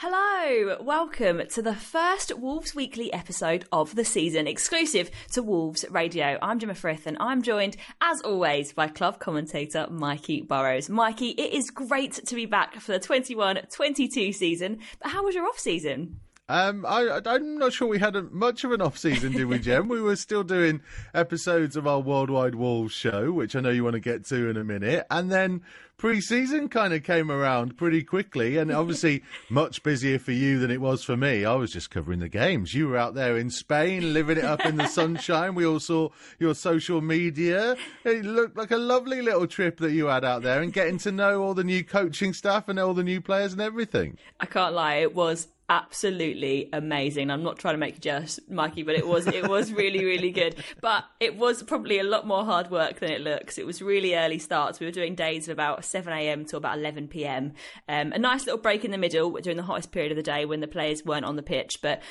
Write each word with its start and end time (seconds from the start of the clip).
Hello, 0.00 0.76
welcome 0.80 1.42
to 1.48 1.60
the 1.60 1.74
first 1.74 2.38
Wolves 2.38 2.72
Weekly 2.72 3.12
episode 3.12 3.64
of 3.72 3.96
the 3.96 4.04
season, 4.04 4.46
exclusive 4.46 5.10
to 5.32 5.42
Wolves 5.42 5.84
Radio. 5.90 6.38
I'm 6.40 6.60
Gemma 6.60 6.76
Frith 6.76 7.08
and 7.08 7.16
I'm 7.18 7.42
joined, 7.42 7.76
as 8.00 8.20
always, 8.20 8.72
by 8.72 8.86
club 8.86 9.18
commentator 9.18 9.88
Mikey 9.90 10.42
Burrows. 10.42 10.88
Mikey, 10.88 11.30
it 11.30 11.52
is 11.52 11.72
great 11.72 12.12
to 12.26 12.36
be 12.36 12.46
back 12.46 12.76
for 12.76 12.92
the 12.92 13.00
21 13.00 13.62
22 13.72 14.32
season, 14.32 14.78
but 15.02 15.10
how 15.10 15.24
was 15.24 15.34
your 15.34 15.48
off 15.48 15.58
season? 15.58 16.20
Um, 16.50 16.86
I, 16.86 17.20
I'm 17.26 17.58
not 17.58 17.74
sure 17.74 17.86
we 17.86 17.98
had 17.98 18.16
a, 18.16 18.22
much 18.22 18.64
of 18.64 18.72
an 18.72 18.80
off 18.80 18.96
season, 18.96 19.32
did 19.32 19.44
we, 19.44 19.58
Jem? 19.58 19.86
we 19.86 20.00
were 20.00 20.16
still 20.16 20.42
doing 20.42 20.80
episodes 21.12 21.76
of 21.76 21.86
our 21.86 22.00
Worldwide 22.00 22.54
Wolves 22.54 22.94
show, 22.94 23.32
which 23.32 23.54
I 23.54 23.60
know 23.60 23.68
you 23.68 23.84
want 23.84 23.94
to 23.94 24.00
get 24.00 24.24
to 24.26 24.48
in 24.48 24.56
a 24.56 24.64
minute, 24.64 25.06
and 25.10 25.30
then 25.30 25.60
pre-season 25.98 26.70
kind 26.70 26.94
of 26.94 27.02
came 27.02 27.30
around 27.30 27.76
pretty 27.76 28.02
quickly, 28.02 28.56
and 28.56 28.72
obviously 28.72 29.22
much 29.50 29.82
busier 29.82 30.18
for 30.18 30.32
you 30.32 30.58
than 30.58 30.70
it 30.70 30.80
was 30.80 31.04
for 31.04 31.18
me. 31.18 31.44
I 31.44 31.54
was 31.54 31.70
just 31.70 31.90
covering 31.90 32.20
the 32.20 32.30
games. 32.30 32.72
You 32.72 32.88
were 32.88 32.96
out 32.96 33.12
there 33.12 33.36
in 33.36 33.50
Spain, 33.50 34.14
living 34.14 34.38
it 34.38 34.44
up 34.44 34.64
in 34.64 34.76
the 34.76 34.86
sunshine. 34.88 35.54
We 35.54 35.66
all 35.66 35.80
saw 35.80 36.08
your 36.38 36.54
social 36.54 37.02
media. 37.02 37.76
It 38.04 38.24
looked 38.24 38.56
like 38.56 38.70
a 38.70 38.78
lovely 38.78 39.20
little 39.20 39.46
trip 39.46 39.76
that 39.80 39.92
you 39.92 40.06
had 40.06 40.24
out 40.24 40.40
there, 40.40 40.62
and 40.62 40.72
getting 40.72 40.96
to 41.00 41.12
know 41.12 41.42
all 41.42 41.52
the 41.52 41.64
new 41.64 41.84
coaching 41.84 42.32
staff 42.32 42.70
and 42.70 42.78
all 42.78 42.94
the 42.94 43.04
new 43.04 43.20
players 43.20 43.52
and 43.52 43.60
everything. 43.60 44.16
I 44.40 44.46
can't 44.46 44.74
lie, 44.74 44.94
it 44.94 45.14
was 45.14 45.48
absolutely 45.68 46.68
amazing. 46.72 47.30
I'm 47.30 47.42
not 47.42 47.58
trying 47.58 47.74
to 47.74 47.78
make 47.78 47.94
you 47.94 48.00
jealous, 48.00 48.40
Mikey, 48.48 48.82
but 48.82 48.94
it 48.94 49.06
was 49.06 49.26
it 49.26 49.48
was 49.48 49.72
really 49.82 50.04
really 50.04 50.30
good. 50.30 50.56
But 50.80 51.04
it 51.20 51.36
was 51.36 51.62
probably 51.62 51.98
a 51.98 52.04
lot 52.04 52.26
more 52.26 52.44
hard 52.44 52.70
work 52.70 53.00
than 53.00 53.10
it 53.10 53.20
looks. 53.20 53.58
It 53.58 53.66
was 53.66 53.82
really 53.82 54.14
early 54.14 54.38
starts. 54.38 54.80
We 54.80 54.86
were 54.86 54.92
doing 54.92 55.14
days 55.14 55.48
of 55.48 55.52
about 55.52 55.84
7 55.84 56.12
a.m. 56.12 56.44
to 56.46 56.56
about 56.56 56.78
11 56.78 57.08
p.m. 57.08 57.52
Um, 57.88 58.12
a 58.12 58.18
nice 58.18 58.46
little 58.46 58.60
break 58.60 58.84
in 58.84 58.90
the 58.90 58.98
middle 58.98 59.30
during 59.42 59.56
the 59.56 59.62
hottest 59.62 59.92
period 59.92 60.12
of 60.12 60.16
the 60.16 60.22
day 60.22 60.44
when 60.44 60.60
the 60.60 60.68
players 60.68 61.04
weren't 61.04 61.24
on 61.24 61.36
the 61.36 61.42
pitch, 61.42 61.80
but 61.82 62.02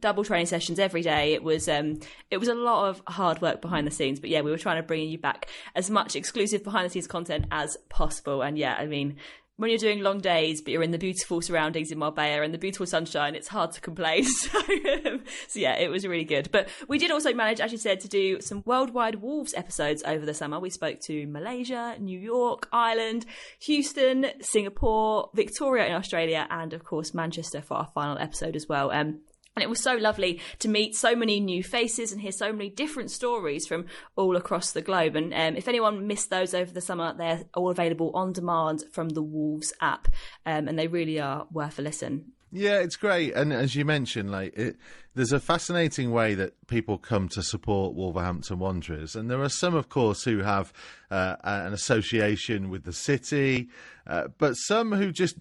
double 0.00 0.24
training 0.24 0.46
sessions 0.46 0.78
every 0.78 1.02
day. 1.02 1.34
It 1.34 1.42
was 1.42 1.68
um, 1.68 2.00
it 2.30 2.38
was 2.38 2.48
a 2.48 2.54
lot 2.54 2.88
of 2.88 3.02
hard 3.06 3.40
work 3.42 3.60
behind 3.60 3.86
the 3.86 3.90
scenes. 3.90 4.20
But 4.20 4.30
yeah, 4.30 4.40
we 4.40 4.50
were 4.50 4.58
trying 4.58 4.76
to 4.76 4.86
bring 4.86 5.08
you 5.08 5.18
back 5.18 5.48
as 5.74 5.90
much 5.90 6.16
exclusive 6.16 6.64
behind 6.64 6.86
the 6.86 6.90
scenes 6.90 7.06
content 7.06 7.46
as 7.50 7.76
possible. 7.88 8.42
And 8.42 8.56
yeah, 8.56 8.76
I 8.78 8.86
mean 8.86 9.16
when 9.62 9.70
you're 9.70 9.78
doing 9.78 10.00
long 10.00 10.18
days, 10.18 10.60
but 10.60 10.72
you're 10.72 10.82
in 10.82 10.90
the 10.90 10.98
beautiful 10.98 11.40
surroundings 11.40 11.92
in 11.92 11.98
Marbella 11.98 12.42
and 12.42 12.52
the 12.52 12.58
beautiful 12.58 12.84
sunshine, 12.84 13.36
it's 13.36 13.46
hard 13.46 13.70
to 13.72 13.80
complain. 13.80 14.26
So, 14.42 14.58
um, 14.58 15.22
so, 15.46 15.60
yeah, 15.60 15.78
it 15.78 15.88
was 15.88 16.04
really 16.04 16.24
good. 16.24 16.50
But 16.50 16.68
we 16.88 16.98
did 16.98 17.10
also 17.12 17.32
manage, 17.32 17.60
as 17.60 17.70
you 17.70 17.78
said, 17.78 18.00
to 18.00 18.08
do 18.08 18.40
some 18.40 18.62
worldwide 18.66 19.16
Wolves 19.16 19.54
episodes 19.54 20.02
over 20.04 20.26
the 20.26 20.34
summer. 20.34 20.58
We 20.58 20.70
spoke 20.70 20.98
to 21.02 21.26
Malaysia, 21.26 21.96
New 22.00 22.18
York, 22.18 22.68
Ireland, 22.72 23.24
Houston, 23.60 24.26
Singapore, 24.40 25.30
Victoria 25.34 25.86
in 25.86 25.92
Australia, 25.92 26.46
and 26.50 26.72
of 26.72 26.84
course 26.84 27.14
Manchester 27.14 27.62
for 27.62 27.74
our 27.74 27.88
final 27.94 28.18
episode 28.18 28.56
as 28.56 28.66
well. 28.68 28.90
Um, 28.90 29.20
and 29.56 29.62
it 29.62 29.68
was 29.68 29.82
so 29.82 29.94
lovely 29.94 30.40
to 30.60 30.68
meet 30.68 30.94
so 30.94 31.14
many 31.14 31.40
new 31.40 31.62
faces 31.62 32.12
and 32.12 32.20
hear 32.20 32.32
so 32.32 32.52
many 32.52 32.70
different 32.70 33.10
stories 33.10 33.66
from 33.66 33.86
all 34.16 34.36
across 34.36 34.72
the 34.72 34.82
globe. 34.82 35.16
And 35.16 35.34
um, 35.34 35.56
if 35.56 35.68
anyone 35.68 36.06
missed 36.06 36.30
those 36.30 36.54
over 36.54 36.72
the 36.72 36.80
summer, 36.80 37.14
they're 37.16 37.44
all 37.54 37.70
available 37.70 38.10
on 38.14 38.32
demand 38.32 38.84
from 38.92 39.10
the 39.10 39.22
Wolves 39.22 39.72
app, 39.80 40.08
um, 40.46 40.68
and 40.68 40.78
they 40.78 40.88
really 40.88 41.20
are 41.20 41.46
worth 41.52 41.78
a 41.78 41.82
listen. 41.82 42.32
Yeah, 42.54 42.80
it's 42.80 42.96
great, 42.96 43.32
and 43.32 43.50
as 43.50 43.74
you 43.74 43.86
mentioned, 43.86 44.30
like 44.30 44.54
it, 44.54 44.76
there's 45.14 45.32
a 45.32 45.40
fascinating 45.40 46.12
way 46.12 46.34
that 46.34 46.66
people 46.66 46.98
come 46.98 47.30
to 47.30 47.42
support 47.42 47.94
Wolverhampton 47.94 48.58
Wanderers, 48.58 49.16
and 49.16 49.30
there 49.30 49.40
are 49.40 49.48
some, 49.48 49.74
of 49.74 49.88
course, 49.88 50.24
who 50.24 50.40
have 50.40 50.70
uh, 51.10 51.36
an 51.44 51.72
association 51.72 52.68
with 52.68 52.84
the 52.84 52.92
city, 52.92 53.70
uh, 54.06 54.28
but 54.36 54.52
some 54.54 54.92
who 54.92 55.12
just 55.12 55.36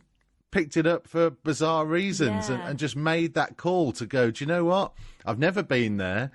picked 0.52 0.77
it 0.77 0.85
up 0.85 1.07
for 1.07 1.30
bizarre 1.30 1.85
reasons 1.85 2.49
yeah. 2.49 2.55
and, 2.55 2.63
and 2.63 2.80
just 2.80 2.95
made 2.95 3.33
that 3.33 3.57
call 3.57 3.91
to 3.94 4.05
go, 4.05 4.31
do 4.31 4.44
you 4.44 4.47
know 4.47 4.66
what? 4.66 4.93
I've 5.25 5.39
never 5.39 5.63
been 5.63 5.97
there 5.97 6.31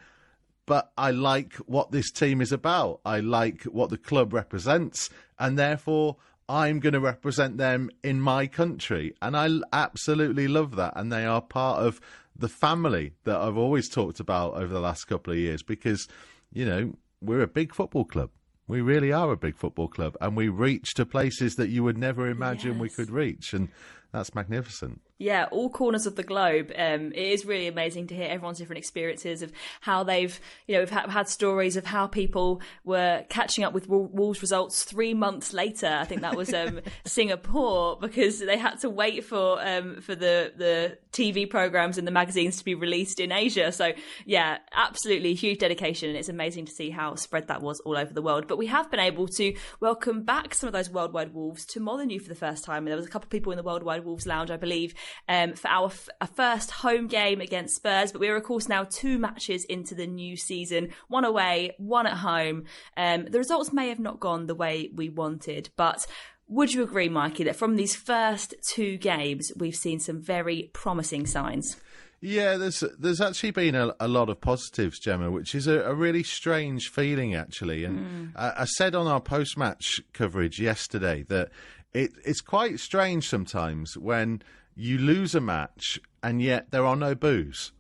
but 0.67 0.91
I 0.98 1.12
like 1.12 1.55
what 1.67 1.92
this 1.92 2.11
team 2.11 2.41
is 2.41 2.53
about. 2.53 3.00
I 3.05 3.20
like 3.20 3.63
what 3.63 3.89
the 3.89 3.96
club 3.96 4.33
represents, 4.33 5.08
and 5.39 5.57
therefore 5.57 6.17
I'm 6.48 6.80
going 6.80 6.92
to 6.92 7.01
represent 7.01 7.57
them 7.57 7.91
in 8.02 8.20
my 8.20 8.46
country. 8.46 9.14
And 9.23 9.36
I 9.36 9.48
absolutely 9.73 10.48
love 10.48 10.77
that. 10.77 10.92
And 10.96 11.11
they 11.11 11.24
are 11.24 11.41
part 11.41 11.83
of 11.83 12.01
the 12.36 12.48
family 12.48 13.12
that 13.24 13.36
I've 13.36 13.57
always 13.57 13.89
talked 13.89 14.20
about 14.20 14.55
over 14.55 14.73
the 14.73 14.80
last 14.80 15.05
couple 15.05 15.33
of 15.33 15.39
years 15.39 15.62
because, 15.62 16.07
you 16.52 16.67
know, 16.67 16.92
we're 17.20 17.41
a 17.41 17.48
big 17.48 17.74
football 17.74 18.05
club. 18.05 18.30
We 18.69 18.81
really 18.81 19.13
are 19.13 19.31
a 19.33 19.37
big 19.37 19.57
football 19.57 19.89
club, 19.89 20.17
and 20.21 20.37
we 20.37 20.49
reach 20.49 20.95
to 20.95 21.07
places 21.07 21.55
that 21.55 21.69
you 21.69 21.85
would 21.85 21.97
never 21.97 22.29
imagine 22.29 22.73
yes. 22.73 22.81
we 22.81 22.89
could 22.89 23.11
reach. 23.11 23.53
And 23.53 23.69
that's 24.13 24.35
magnificent. 24.35 25.01
Yeah, 25.19 25.47
all 25.51 25.71
corners 25.71 26.05
of 26.05 26.15
the 26.15 26.23
globe. 26.23 26.71
Um, 26.77 27.11
it 27.13 27.19
is 27.33 27.47
really 27.47 27.69
amazing 27.69 28.09
to 28.09 28.15
hear 28.15 28.29
everyone's 28.29 28.59
different 28.59 28.79
experiences 28.79 29.41
of 29.41 29.51
how 29.81 30.05
they've, 30.05 30.39
you 30.67 30.75
know, 30.75 30.81
we've 30.81 30.91
had 30.91 31.29
stories 31.29 31.79
of 31.79 31.87
how 31.87 32.07
people 32.07 32.61
were 32.85 33.25
catching 33.31 33.65
up 33.65 33.73
with 33.73 33.89
Wolves 33.89 34.43
results 34.43 34.85
three 34.85 35.15
months 35.15 35.55
later. 35.55 35.87
I 35.87 36.05
think 36.05 36.21
that 36.21 36.37
was 36.37 36.53
um, 36.53 36.81
Singapore 37.07 37.97
because 37.99 38.41
they 38.41 38.59
had 38.59 38.81
to 38.81 38.91
wait 38.91 39.25
for 39.25 39.59
um, 39.67 40.03
for 40.03 40.15
the 40.15 40.53
the 40.55 40.99
TV 41.13 41.48
programs 41.48 41.97
and 41.97 42.07
the 42.07 42.13
magazines 42.13 42.59
to 42.59 42.65
be 42.65 42.75
released 42.75 43.19
in 43.19 43.33
Asia. 43.33 43.73
So 43.73 43.93
yeah, 44.27 44.59
absolutely 44.75 45.33
huge 45.33 45.61
dedication, 45.61 46.11
and 46.11 46.19
it's 46.19 46.29
amazing 46.29 46.67
to 46.67 46.73
see 46.73 46.91
how 46.91 47.15
spread 47.15 47.48
that 47.48 47.63
was 47.63 47.81
all 47.81 47.97
over 47.97 48.13
the 48.13 48.23
world. 48.23 48.47
But 48.47 48.59
we 48.59 48.67
have 48.67 48.91
been 48.91 49.01
able 49.01 49.29
to 49.29 49.55
welcome 49.81 50.25
back 50.25 50.53
some 50.53 50.67
of 50.67 50.75
those 50.75 50.91
worldwide 50.91 51.33
Wolves 51.33 51.65
to 51.67 51.81
Molineux 51.81 52.19
for 52.19 52.29
the 52.29 52.35
first 52.35 52.65
time, 52.65 52.79
and 52.79 52.89
there 52.89 52.97
was 52.97 53.07
a 53.07 53.11
couple 53.11 53.27
of 53.27 53.31
people 53.31 53.51
in 53.51 53.57
the 53.57 53.63
worldwide 53.63 54.05
Wolves 54.05 54.27
lounge, 54.27 54.51
I 54.51 54.59
believe 54.59 54.95
um, 55.28 55.55
for 55.55 55.68
our, 55.68 55.86
f- 55.86 56.08
our 56.20 56.27
first 56.27 56.70
home 56.70 57.06
game 57.06 57.40
against 57.40 57.77
Spurs. 57.77 58.12
But 58.12 58.20
we're, 58.20 58.36
of 58.36 58.44
course, 58.44 58.68
now 58.68 58.84
two 58.84 59.18
matches 59.18 59.64
into 59.64 59.94
the 59.94 60.06
new 60.06 60.36
season 60.36 60.90
one 61.08 61.24
away, 61.24 61.74
one 61.78 62.06
at 62.06 62.18
home. 62.18 62.64
Um, 62.96 63.27
the 63.27 63.39
results 63.39 63.72
may 63.72 63.89
have 63.89 64.00
not 64.00 64.20
gone 64.20 64.46
the 64.46 64.55
way 64.55 64.90
we 64.94 65.08
wanted, 65.08 65.70
but 65.77 66.06
would 66.48 66.72
you 66.72 66.83
agree, 66.83 67.08
Mikey, 67.08 67.44
that 67.44 67.56
from 67.56 67.77
these 67.77 67.96
first 67.96 68.55
two 68.68 68.98
games, 68.98 69.50
we've 69.56 69.74
seen 69.74 69.98
some 69.98 70.20
very 70.20 70.70
promising 70.72 71.27
signs? 71.27 71.77
Yeah, 72.20 72.56
there's 72.56 72.83
there's 72.98 73.20
actually 73.20 73.50
been 73.50 73.74
a, 73.74 73.94
a 74.00 74.08
lot 74.08 74.30
of 74.30 74.40
positives, 74.40 74.98
Gemma, 74.98 75.30
which 75.30 75.55
is 75.55 75.67
a, 75.67 75.80
a 75.83 75.94
really 75.94 76.23
strange 76.23 76.88
feeling, 76.88 77.34
actually. 77.34 77.84
And 77.84 77.98
mm. 77.98 78.33
I, 78.34 78.62
I, 78.62 78.64
said 78.64 78.94
on 78.94 79.06
our 79.06 79.20
post 79.20 79.58
match 79.58 80.00
coverage 80.14 80.58
yesterday 80.58 81.24
that 81.28 81.50
it, 81.92 82.12
it's 82.24 82.40
quite 82.40 82.80
strange 82.80 83.28
sometimes 83.28 83.98
when 83.98 84.42
you 84.77 84.98
lose 84.98 85.35
a 85.35 85.41
match 85.41 85.98
and 86.23 86.41
yet 86.41 86.70
there 86.70 86.85
are 86.85 86.97
no 86.97 87.14
boos. 87.14 87.73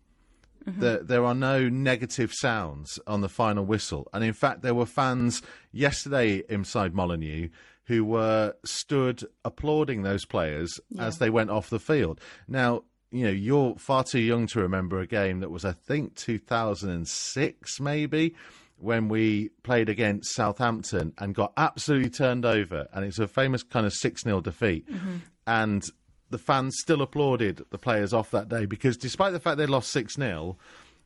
Mm-hmm. 0.66 0.80
There, 0.80 1.02
there 1.02 1.24
are 1.24 1.34
no 1.34 1.68
negative 1.68 2.32
sounds 2.32 2.98
on 3.06 3.20
the 3.20 3.28
final 3.28 3.64
whistle. 3.64 4.08
And 4.12 4.24
in 4.24 4.32
fact, 4.32 4.62
there 4.62 4.74
were 4.74 4.86
fans 4.86 5.42
yesterday 5.70 6.42
inside 6.48 6.94
Molineux 6.94 7.50
who 7.84 8.04
were 8.04 8.54
stood 8.64 9.24
applauding 9.44 10.02
those 10.02 10.24
players 10.24 10.80
yeah. 10.90 11.06
as 11.06 11.18
they 11.18 11.30
went 11.30 11.50
off 11.50 11.70
the 11.70 11.78
field. 11.78 12.20
Now, 12.48 12.82
you 13.12 13.24
know, 13.24 13.30
you're 13.30 13.76
far 13.76 14.02
too 14.02 14.18
young 14.18 14.48
to 14.48 14.60
remember 14.60 14.98
a 14.98 15.06
game 15.06 15.40
that 15.40 15.50
was, 15.50 15.64
I 15.64 15.72
think, 15.72 16.16
2006, 16.16 17.80
maybe, 17.80 18.34
when 18.78 19.08
we 19.08 19.50
played 19.62 19.88
against 19.88 20.34
Southampton 20.34 21.12
and 21.18 21.34
got 21.34 21.52
absolutely 21.56 22.10
turned 22.10 22.44
over. 22.44 22.88
And 22.92 23.04
it's 23.04 23.20
a 23.20 23.28
famous 23.28 23.62
kind 23.62 23.86
of 23.86 23.92
6 23.92 24.22
0 24.22 24.40
defeat. 24.40 24.90
Mm-hmm. 24.90 25.16
And 25.46 25.84
the 26.30 26.38
fans 26.38 26.76
still 26.78 27.02
applauded 27.02 27.64
the 27.70 27.78
players 27.78 28.12
off 28.12 28.30
that 28.30 28.48
day 28.48 28.66
because 28.66 28.96
despite 28.96 29.32
the 29.32 29.40
fact 29.40 29.58
they 29.58 29.66
lost 29.66 29.90
6 29.90 30.14
0, 30.14 30.56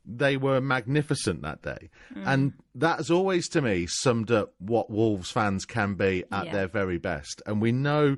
they 0.05 0.37
were 0.37 0.59
magnificent 0.59 1.41
that 1.43 1.61
day. 1.61 1.89
Mm. 2.15 2.23
And 2.25 2.53
that 2.75 2.97
has 2.97 3.11
always, 3.11 3.47
to 3.49 3.61
me, 3.61 3.85
summed 3.87 4.31
up 4.31 4.53
what 4.59 4.89
Wolves 4.89 5.29
fans 5.29 5.65
can 5.65 5.95
be 5.95 6.23
at 6.31 6.47
yeah. 6.47 6.51
their 6.51 6.67
very 6.67 6.97
best. 6.97 7.41
And 7.45 7.61
we 7.61 7.71
know 7.71 8.17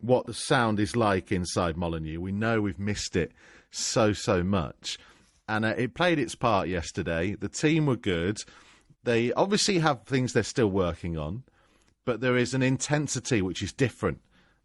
what 0.00 0.26
the 0.26 0.34
sound 0.34 0.80
is 0.80 0.96
like 0.96 1.32
inside 1.32 1.76
Molineux. 1.76 2.20
We 2.20 2.32
know 2.32 2.60
we've 2.60 2.78
missed 2.78 3.16
it 3.16 3.32
so, 3.70 4.12
so 4.12 4.42
much. 4.42 4.98
And 5.48 5.64
uh, 5.64 5.74
it 5.76 5.94
played 5.94 6.18
its 6.18 6.34
part 6.34 6.68
yesterday. 6.68 7.34
The 7.34 7.48
team 7.48 7.86
were 7.86 7.96
good. 7.96 8.38
They 9.04 9.32
obviously 9.32 9.78
have 9.78 10.04
things 10.04 10.32
they're 10.32 10.42
still 10.42 10.70
working 10.70 11.18
on, 11.18 11.42
but 12.04 12.20
there 12.20 12.36
is 12.36 12.54
an 12.54 12.62
intensity 12.62 13.42
which 13.42 13.62
is 13.62 13.72
different 13.72 14.20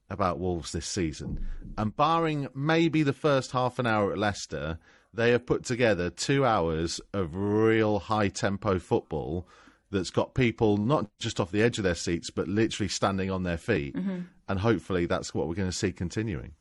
about 0.09 0.39
Wolves 0.39 0.71
this 0.71 0.85
season. 0.85 1.45
And 1.77 1.95
barring 1.95 2.47
maybe 2.53 3.03
the 3.03 3.13
first 3.13 3.51
half 3.51 3.79
an 3.79 3.87
hour 3.87 4.11
at 4.11 4.17
Leicester, 4.17 4.77
they 5.13 5.31
have 5.31 5.45
put 5.45 5.63
together 5.63 6.09
two 6.09 6.45
hours 6.45 7.01
of 7.13 7.35
real 7.35 7.99
high 7.99 8.29
tempo 8.29 8.79
football 8.79 9.47
that's 9.91 10.09
got 10.09 10.33
people 10.33 10.77
not 10.77 11.07
just 11.19 11.39
off 11.39 11.51
the 11.51 11.61
edge 11.61 11.77
of 11.77 11.83
their 11.83 11.95
seats, 11.95 12.29
but 12.29 12.47
literally 12.47 12.89
standing 12.89 13.29
on 13.29 13.43
their 13.43 13.57
feet. 13.57 13.95
Mm-hmm. 13.95 14.21
And 14.49 14.59
hopefully 14.59 15.05
that's 15.05 15.33
what 15.33 15.47
we're 15.47 15.55
going 15.55 15.69
to 15.69 15.77
see 15.77 15.91
continuing 15.91 16.53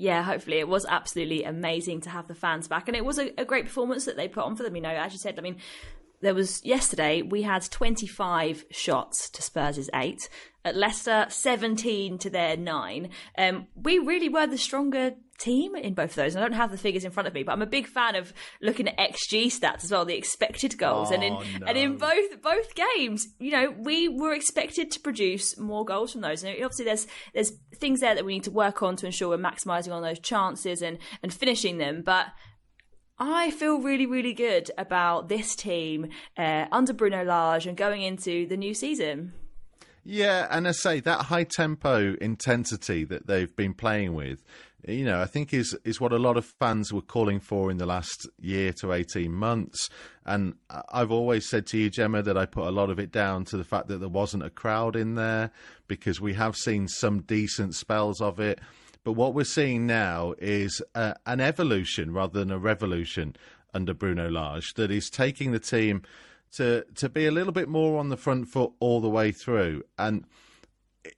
yeah, 0.00 0.22
hopefully 0.22 0.58
it 0.58 0.68
was 0.68 0.86
absolutely 0.88 1.44
amazing 1.44 2.00
to 2.02 2.10
have 2.10 2.26
the 2.26 2.34
fans 2.34 2.68
back, 2.68 2.88
and 2.88 2.96
it 2.96 3.04
was 3.04 3.18
a, 3.18 3.38
a, 3.38 3.44
great 3.44 3.66
performance 3.66 4.06
that 4.06 4.16
they 4.16 4.28
put 4.28 4.44
on 4.44 4.56
for 4.56 4.62
them. 4.62 4.74
You 4.74 4.80
know, 4.80 4.88
as 4.88 5.12
you 5.12 5.18
said, 5.18 5.38
I 5.38 5.42
mean, 5.42 5.56
there 6.20 6.34
was 6.34 6.64
yesterday 6.64 7.22
we 7.22 7.42
had 7.42 7.62
25 7.70 8.64
shots 8.70 9.30
to 9.30 9.42
Spurs' 9.42 9.90
eight. 9.94 10.28
At 10.62 10.76
Leicester, 10.76 11.24
17 11.30 12.18
to 12.18 12.28
their 12.28 12.54
nine. 12.54 13.08
Um, 13.38 13.66
we 13.74 13.98
really 13.98 14.28
were 14.28 14.46
the 14.46 14.58
stronger 14.58 15.14
team 15.40 15.74
in 15.74 15.94
both 15.94 16.10
of 16.10 16.16
those. 16.16 16.36
I 16.36 16.40
don't 16.40 16.52
have 16.52 16.70
the 16.70 16.76
figures 16.76 17.04
in 17.04 17.10
front 17.10 17.26
of 17.26 17.34
me, 17.34 17.42
but 17.42 17.52
I'm 17.52 17.62
a 17.62 17.66
big 17.66 17.86
fan 17.86 18.14
of 18.14 18.32
looking 18.60 18.86
at 18.86 18.98
XG 18.98 19.46
stats 19.46 19.84
as 19.84 19.90
well, 19.90 20.04
the 20.04 20.16
expected 20.16 20.76
goals. 20.78 21.10
Oh, 21.10 21.14
and 21.14 21.24
in 21.24 21.32
no. 21.32 21.66
and 21.66 21.78
in 21.78 21.96
both 21.96 22.42
both 22.42 22.74
games, 22.74 23.28
you 23.38 23.50
know, 23.50 23.74
we 23.76 24.08
were 24.08 24.34
expected 24.34 24.90
to 24.92 25.00
produce 25.00 25.58
more 25.58 25.84
goals 25.84 26.12
from 26.12 26.20
those. 26.20 26.44
And 26.44 26.52
obviously, 26.62 26.84
there's 26.84 27.06
there's 27.32 27.52
things 27.76 28.00
there 28.00 28.14
that 28.14 28.24
we 28.24 28.34
need 28.34 28.44
to 28.44 28.50
work 28.50 28.82
on 28.82 28.96
to 28.96 29.06
ensure 29.06 29.30
we're 29.30 29.38
maximising 29.38 29.92
on 29.92 30.02
those 30.02 30.20
chances 30.20 30.82
and 30.82 30.98
and 31.22 31.32
finishing 31.32 31.78
them, 31.78 32.02
but. 32.04 32.26
I 33.20 33.50
feel 33.50 33.80
really, 33.80 34.06
really 34.06 34.32
good 34.32 34.70
about 34.78 35.28
this 35.28 35.54
team 35.54 36.08
uh, 36.38 36.64
under 36.72 36.94
Bruno 36.94 37.22
Lage 37.22 37.66
and 37.66 37.76
going 37.76 38.00
into 38.00 38.46
the 38.46 38.56
new 38.56 38.72
season. 38.72 39.34
Yeah, 40.02 40.48
and 40.50 40.66
I 40.66 40.72
say 40.72 41.00
that 41.00 41.26
high 41.26 41.44
tempo 41.44 42.14
intensity 42.14 43.04
that 43.04 43.26
they've 43.26 43.54
been 43.54 43.74
playing 43.74 44.14
with, 44.14 44.42
you 44.88 45.04
know, 45.04 45.20
I 45.20 45.26
think 45.26 45.52
is 45.52 45.76
is 45.84 46.00
what 46.00 46.12
a 46.12 46.18
lot 46.18 46.38
of 46.38 46.46
fans 46.58 46.90
were 46.90 47.02
calling 47.02 47.38
for 47.38 47.70
in 47.70 47.76
the 47.76 47.84
last 47.84 48.26
year 48.40 48.72
to 48.80 48.94
eighteen 48.94 49.34
months. 49.34 49.90
And 50.24 50.54
I've 50.90 51.12
always 51.12 51.46
said 51.50 51.66
to 51.68 51.78
you, 51.78 51.90
Gemma, 51.90 52.22
that 52.22 52.38
I 52.38 52.46
put 52.46 52.66
a 52.66 52.70
lot 52.70 52.88
of 52.88 52.98
it 52.98 53.12
down 53.12 53.44
to 53.46 53.58
the 53.58 53.64
fact 53.64 53.88
that 53.88 53.98
there 53.98 54.08
wasn't 54.08 54.44
a 54.44 54.50
crowd 54.50 54.96
in 54.96 55.16
there 55.16 55.50
because 55.86 56.18
we 56.18 56.32
have 56.34 56.56
seen 56.56 56.88
some 56.88 57.20
decent 57.20 57.74
spells 57.74 58.22
of 58.22 58.40
it. 58.40 58.58
But 59.02 59.12
what 59.12 59.34
we're 59.34 59.44
seeing 59.44 59.86
now 59.86 60.34
is 60.38 60.82
an 60.94 61.40
evolution 61.40 62.12
rather 62.12 62.38
than 62.38 62.50
a 62.50 62.58
revolution 62.58 63.36
under 63.72 63.94
Bruno 63.94 64.28
Lage 64.30 64.74
that 64.74 64.90
is 64.90 65.08
taking 65.08 65.52
the 65.52 65.58
team 65.58 66.02
to 66.52 66.84
to 66.96 67.08
be 67.08 67.26
a 67.26 67.30
little 67.30 67.52
bit 67.52 67.68
more 67.68 67.98
on 67.98 68.08
the 68.08 68.16
front 68.16 68.48
foot 68.48 68.72
all 68.80 69.00
the 69.00 69.08
way 69.08 69.32
through. 69.32 69.82
And 69.98 70.24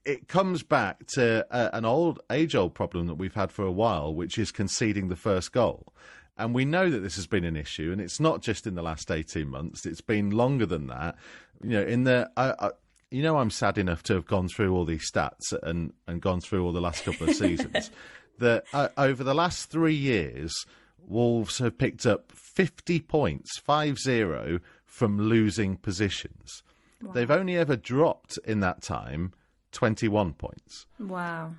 it 0.05 0.29
comes 0.29 0.63
back 0.63 1.07
to 1.15 1.47
uh, 1.51 1.71
an 1.73 1.85
old 1.85 2.21
age 2.31 2.55
old 2.55 2.75
problem 2.75 3.07
that 3.09 3.15
we've 3.15 3.35
had 3.35 3.51
for 3.51 3.65
a 3.65 3.73
while, 3.73 4.15
which 4.15 4.39
is 4.39 4.53
conceding 4.53 5.09
the 5.09 5.17
first 5.17 5.53
goal. 5.53 5.93
And 6.39 6.55
we 6.55 6.65
know 6.65 6.89
that 6.89 7.01
this 7.01 7.17
has 7.17 7.27
been 7.27 7.45
an 7.45 7.57
issue, 7.57 7.93
and 7.93 8.01
it's 8.01 8.21
not 8.21 8.43
just 8.43 8.67
in 8.67 8.75
the 8.75 8.83
last 8.83 9.11
eighteen 9.11 9.49
months; 9.49 9.85
it's 9.85 10.01
been 10.01 10.31
longer 10.31 10.67
than 10.67 10.87
that. 10.87 11.17
You 11.63 11.71
know, 11.71 11.83
in 11.83 12.05
the 12.05 12.31
I, 12.37 12.71
you 13.13 13.23
know, 13.23 13.39
I'm 13.39 13.51
sad 13.51 13.79
enough 13.79 14.03
to 14.05 14.15
have 14.15 14.27
gone 14.27 14.49
through 14.49 14.75
all 14.75 14.85
these 14.85 15.11
stats 15.11 15.53
and 15.63 15.93
and 16.07 16.21
gone 16.21 16.41
through 16.41 16.65
all 16.65 16.73
the 16.73 16.81
last 16.81 17.05
couple 17.05 17.29
of 17.29 17.37
seasons. 17.37 17.91
that 18.39 18.65
uh, 18.73 18.89
over 18.97 19.23
the 19.23 19.35
last 19.35 19.71
three 19.71 19.95
years, 19.95 20.55
Wolves 20.99 21.59
have 21.59 21.79
picked 21.79 22.07
up 22.07 22.33
50 22.33 23.01
points, 23.01 23.59
five 23.59 23.99
zero, 23.99 24.61
from 24.85 25.19
losing 25.19 25.77
positions. 25.77 26.63
Wow. 27.03 27.13
They've 27.13 27.31
only 27.31 27.57
ever 27.57 27.77
dropped 27.77 28.39
in 28.45 28.61
that 28.61 28.83
time 28.83 29.33
21 29.73 30.35
points. 30.35 30.87
Wow. 30.99 31.55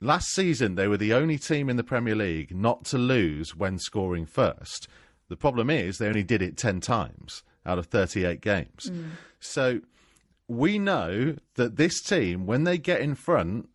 Last 0.00 0.28
season, 0.28 0.74
they 0.74 0.88
were 0.88 0.96
the 0.96 1.12
only 1.12 1.38
team 1.38 1.68
in 1.68 1.76
the 1.76 1.84
Premier 1.84 2.14
League 2.14 2.54
not 2.56 2.84
to 2.86 2.98
lose 2.98 3.54
when 3.54 3.78
scoring 3.78 4.24
first. 4.24 4.88
The 5.28 5.36
problem 5.36 5.70
is 5.70 5.98
they 5.98 6.08
only 6.08 6.24
did 6.24 6.42
it 6.42 6.56
10 6.56 6.80
times 6.80 7.44
out 7.66 7.78
of 7.78 7.86
38 7.86 8.40
games. 8.40 8.90
Mm. 8.90 9.10
So 9.38 9.80
we 10.50 10.80
know 10.80 11.36
that 11.54 11.76
this 11.76 12.02
team, 12.02 12.44
when 12.44 12.64
they 12.64 12.76
get 12.76 13.00
in 13.00 13.14
front, 13.14 13.68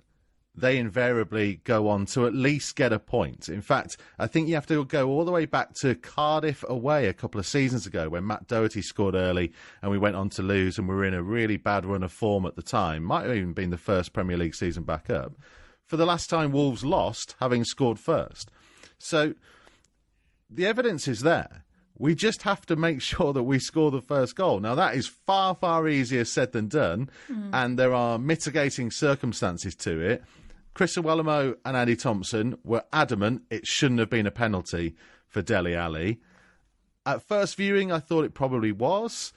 they 0.54 0.78
invariably 0.78 1.62
go 1.64 1.88
on 1.88 2.06
to 2.06 2.28
at 2.28 2.34
least 2.34 2.76
get 2.76 2.92
a 2.92 3.00
point. 3.00 3.48
In 3.48 3.62
fact, 3.62 3.96
I 4.20 4.28
think 4.28 4.50
you 4.50 4.56
have 4.56 4.68
to 4.68 4.84
go 4.84 5.08
all 5.08 5.24
the 5.24 5.32
way 5.32 5.46
back 5.46 5.74
to 5.76 5.96
Cardiff 5.96 6.66
away 6.68 7.08
a 7.08 7.14
couple 7.14 7.40
of 7.40 7.48
seasons 7.48 7.86
ago 7.86 8.10
when 8.10 8.28
Matt 8.28 8.48
Doherty 8.48 8.82
scored 8.82 9.16
early 9.16 9.54
and 9.82 9.90
we 9.90 9.98
went 9.98 10.18
on 10.18 10.30
to 10.32 10.42
lose 10.42 10.78
and 10.78 10.88
we 10.90 10.96
were 10.96 11.06
in 11.06 11.14
a 11.14 11.24
really 11.24 11.56
bad 11.56 11.86
run 11.86 12.04
of 12.04 12.12
form 12.12 12.46
at 12.46 12.58
the 12.58 12.62
time. 12.62 13.04
Might 13.04 13.26
have 13.26 13.36
even 13.36 13.54
been 13.54 13.70
the 13.70 13.78
first 13.78 14.12
Premier 14.12 14.36
League 14.36 14.56
season 14.56 14.84
back 14.84 15.10
up. 15.10 15.32
For 15.86 15.96
the 15.96 16.06
last 16.06 16.30
time 16.30 16.52
Wolves 16.52 16.84
lost, 16.84 17.36
having 17.40 17.64
scored 17.64 18.00
first. 18.00 18.52
So 18.98 19.34
the 20.50 20.66
evidence 20.66 21.08
is 21.08 21.22
there. 21.22 21.64
We 21.98 22.16
just 22.16 22.44
have 22.44 22.66
to 22.68 22.76
make 22.76 23.02
sure 23.02 23.34
that 23.34 23.44
we 23.44 23.60
score 23.60 23.92
the 23.92 24.02
first 24.02 24.36
goal. 24.36 24.60
Now, 24.60 24.76
that 24.76 24.96
is 24.96 25.08
far, 25.08 25.56
far 25.56 25.88
easier 25.88 26.26
said 26.26 26.52
than 26.52 26.68
done, 26.68 27.10
mm. 27.30 27.50
and 27.54 27.80
there 27.80 27.94
are 27.94 28.18
mitigating 28.18 28.92
circumstances 28.92 29.76
to 29.76 30.00
it. 30.00 30.24
Chris 30.74 30.98
Iwelumo 30.98 31.56
and 31.64 31.78
Andy 31.78 31.96
Thompson 31.96 32.58
were 32.66 32.84
adamant 32.92 33.44
it 33.50 33.66
shouldn't 33.66 34.02
have 34.02 34.10
been 34.10 34.28
a 34.28 34.32
penalty 34.32 34.96
for 35.26 35.42
Dele 35.42 35.74
Alli. 35.74 36.20
At 37.06 37.22
first 37.22 37.56
viewing, 37.56 37.92
I 37.92 38.00
thought 38.00 38.26
it 38.26 38.34
probably 38.34 38.72
was. 38.72 39.32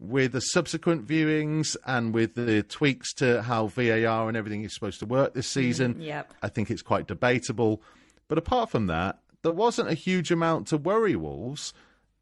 With 0.00 0.30
the 0.30 0.40
subsequent 0.40 1.06
viewings 1.06 1.76
and 1.84 2.14
with 2.14 2.36
the 2.36 2.62
tweaks 2.62 3.12
to 3.14 3.42
how 3.42 3.66
VAR 3.66 4.28
and 4.28 4.36
everything 4.36 4.62
is 4.62 4.72
supposed 4.72 5.00
to 5.00 5.06
work 5.06 5.34
this 5.34 5.48
season, 5.48 5.94
mm, 5.94 6.04
yep. 6.04 6.32
I 6.40 6.48
think 6.48 6.70
it's 6.70 6.82
quite 6.82 7.08
debatable. 7.08 7.82
But 8.28 8.38
apart 8.38 8.70
from 8.70 8.86
that, 8.86 9.18
there 9.42 9.52
wasn't 9.52 9.88
a 9.88 9.94
huge 9.94 10.30
amount 10.30 10.68
to 10.68 10.76
worry 10.76 11.16
Wolves. 11.16 11.74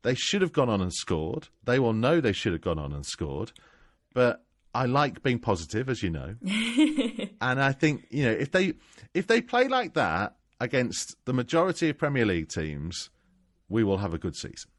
They 0.06 0.14
should 0.14 0.40
have 0.40 0.52
gone 0.52 0.68
on 0.68 0.80
and 0.80 0.94
scored. 0.94 1.48
They 1.64 1.80
will 1.80 1.92
know 1.92 2.20
they 2.20 2.32
should 2.32 2.52
have 2.52 2.60
gone 2.60 2.78
on 2.78 2.92
and 2.92 3.04
scored. 3.04 3.50
But 4.14 4.44
I 4.72 4.86
like 4.86 5.20
being 5.20 5.40
positive, 5.40 5.88
as 5.88 6.00
you 6.00 6.10
know, 6.10 6.36
and 6.42 7.60
I 7.60 7.72
think 7.72 8.06
you 8.10 8.24
know 8.24 8.30
if 8.30 8.52
they 8.52 8.74
if 9.14 9.26
they 9.26 9.40
play 9.40 9.66
like 9.66 9.94
that 9.94 10.36
against 10.60 11.16
the 11.24 11.32
majority 11.32 11.88
of 11.88 11.98
Premier 11.98 12.24
League 12.24 12.48
teams, 12.48 13.10
we 13.68 13.82
will 13.82 13.98
have 13.98 14.14
a 14.14 14.18
good 14.18 14.36
season. 14.36 14.70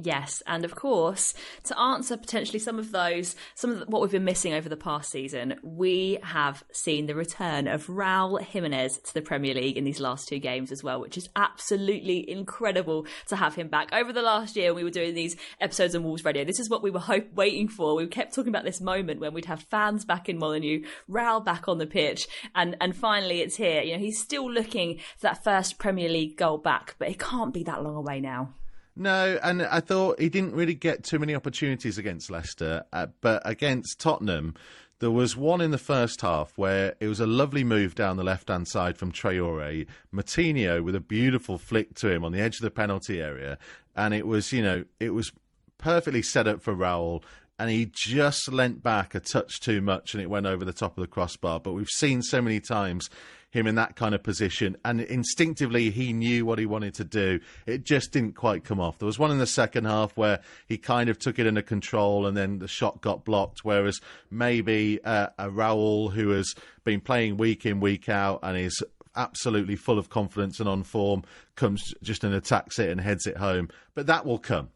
Yes, 0.00 0.42
and 0.46 0.64
of 0.64 0.74
course, 0.74 1.34
to 1.64 1.78
answer 1.78 2.16
potentially 2.16 2.58
some 2.58 2.78
of 2.78 2.92
those, 2.92 3.36
some 3.54 3.72
of 3.72 3.88
what 3.88 4.00
we've 4.00 4.10
been 4.10 4.24
missing 4.24 4.54
over 4.54 4.68
the 4.68 4.76
past 4.76 5.10
season, 5.10 5.56
we 5.62 6.18
have 6.22 6.64
seen 6.72 7.04
the 7.04 7.14
return 7.14 7.68
of 7.68 7.88
Raul 7.88 8.40
Jimenez 8.40 8.98
to 8.98 9.12
the 9.12 9.20
Premier 9.20 9.52
League 9.52 9.76
in 9.76 9.84
these 9.84 10.00
last 10.00 10.28
two 10.28 10.38
games 10.38 10.72
as 10.72 10.82
well, 10.82 10.98
which 10.98 11.18
is 11.18 11.28
absolutely 11.36 12.28
incredible 12.28 13.06
to 13.28 13.36
have 13.36 13.54
him 13.54 13.68
back. 13.68 13.92
Over 13.92 14.14
the 14.14 14.22
last 14.22 14.56
year, 14.56 14.72
we 14.72 14.82
were 14.82 14.90
doing 14.90 15.14
these 15.14 15.36
episodes 15.60 15.94
on 15.94 16.04
Wolves 16.04 16.24
Radio. 16.24 16.44
This 16.44 16.60
is 16.60 16.70
what 16.70 16.82
we 16.82 16.90
were 16.90 16.98
hope, 16.98 17.30
waiting 17.34 17.68
for. 17.68 17.94
We 17.94 18.06
kept 18.06 18.34
talking 18.34 18.48
about 18.48 18.64
this 18.64 18.80
moment 18.80 19.20
when 19.20 19.34
we'd 19.34 19.44
have 19.44 19.62
fans 19.64 20.06
back 20.06 20.26
in 20.26 20.38
Molineux, 20.38 20.86
Raul 21.10 21.44
back 21.44 21.68
on 21.68 21.76
the 21.76 21.86
pitch, 21.86 22.26
and 22.54 22.76
and 22.80 22.96
finally 22.96 23.42
it's 23.42 23.56
here. 23.56 23.82
You 23.82 23.92
know, 23.92 23.98
he's 23.98 24.20
still 24.20 24.50
looking 24.50 25.00
for 25.18 25.24
that 25.24 25.44
first 25.44 25.78
Premier 25.78 26.08
League 26.08 26.38
goal 26.38 26.56
back, 26.56 26.94
but 26.98 27.10
it 27.10 27.18
can't 27.18 27.52
be 27.52 27.62
that 27.64 27.82
long 27.82 27.96
away 27.96 28.18
now. 28.18 28.54
No, 28.94 29.38
and 29.42 29.62
I 29.62 29.80
thought 29.80 30.20
he 30.20 30.28
didn't 30.28 30.54
really 30.54 30.74
get 30.74 31.02
too 31.02 31.18
many 31.18 31.34
opportunities 31.34 31.96
against 31.96 32.30
Leicester, 32.30 32.84
uh, 32.92 33.06
but 33.22 33.40
against 33.44 33.98
Tottenham, 33.98 34.54
there 34.98 35.10
was 35.10 35.36
one 35.36 35.60
in 35.60 35.70
the 35.70 35.78
first 35.78 36.20
half 36.20 36.52
where 36.56 36.94
it 37.00 37.08
was 37.08 37.18
a 37.18 37.26
lovely 37.26 37.64
move 37.64 37.94
down 37.94 38.16
the 38.16 38.22
left 38.22 38.48
hand 38.48 38.68
side 38.68 38.98
from 38.98 39.10
Traore, 39.10 39.86
Moutinho 40.14 40.84
with 40.84 40.94
a 40.94 41.00
beautiful 41.00 41.58
flick 41.58 41.94
to 41.94 42.10
him 42.10 42.22
on 42.22 42.32
the 42.32 42.40
edge 42.40 42.56
of 42.56 42.62
the 42.62 42.70
penalty 42.70 43.20
area, 43.20 43.58
and 43.96 44.12
it 44.12 44.26
was, 44.26 44.52
you 44.52 44.62
know, 44.62 44.84
it 45.00 45.10
was 45.10 45.32
perfectly 45.78 46.22
set 46.22 46.46
up 46.46 46.62
for 46.62 46.74
Raul. 46.74 47.22
And 47.58 47.70
he 47.70 47.86
just 47.92 48.50
leant 48.50 48.82
back 48.82 49.14
a 49.14 49.20
touch 49.20 49.60
too 49.60 49.80
much 49.80 50.14
and 50.14 50.22
it 50.22 50.30
went 50.30 50.46
over 50.46 50.64
the 50.64 50.72
top 50.72 50.96
of 50.96 51.02
the 51.02 51.06
crossbar. 51.06 51.60
But 51.60 51.74
we've 51.74 51.88
seen 51.88 52.22
so 52.22 52.42
many 52.42 52.58
times 52.58 53.08
him 53.52 53.66
in 53.66 53.74
that 53.74 53.96
kind 53.96 54.14
of 54.14 54.22
position. 54.22 54.76
And 54.84 55.02
instinctively, 55.02 55.90
he 55.90 56.14
knew 56.14 56.46
what 56.46 56.58
he 56.58 56.64
wanted 56.64 56.94
to 56.94 57.04
do. 57.04 57.38
It 57.66 57.84
just 57.84 58.10
didn't 58.10 58.34
quite 58.34 58.64
come 58.64 58.80
off. 58.80 58.98
There 58.98 59.06
was 59.06 59.18
one 59.18 59.30
in 59.30 59.38
the 59.38 59.46
second 59.46 59.84
half 59.84 60.16
where 60.16 60.40
he 60.66 60.78
kind 60.78 61.10
of 61.10 61.18
took 61.18 61.38
it 61.38 61.46
under 61.46 61.60
control 61.60 62.26
and 62.26 62.34
then 62.34 62.58
the 62.58 62.66
shot 62.66 63.02
got 63.02 63.26
blocked. 63.26 63.62
Whereas 63.62 64.00
maybe 64.30 65.04
uh, 65.04 65.28
a 65.38 65.50
Raul 65.50 66.12
who 66.12 66.30
has 66.30 66.54
been 66.82 67.02
playing 67.02 67.36
week 67.36 67.66
in, 67.66 67.78
week 67.78 68.08
out 68.08 68.40
and 68.42 68.56
is 68.56 68.82
absolutely 69.14 69.76
full 69.76 69.98
of 69.98 70.08
confidence 70.08 70.58
and 70.58 70.66
on 70.66 70.82
form 70.82 71.22
comes 71.54 71.92
just 72.02 72.24
and 72.24 72.34
attacks 72.34 72.78
it 72.78 72.88
and 72.88 73.02
heads 73.02 73.26
it 73.26 73.36
home. 73.36 73.68
But 73.94 74.06
that 74.06 74.24
will 74.24 74.38
come. 74.38 74.70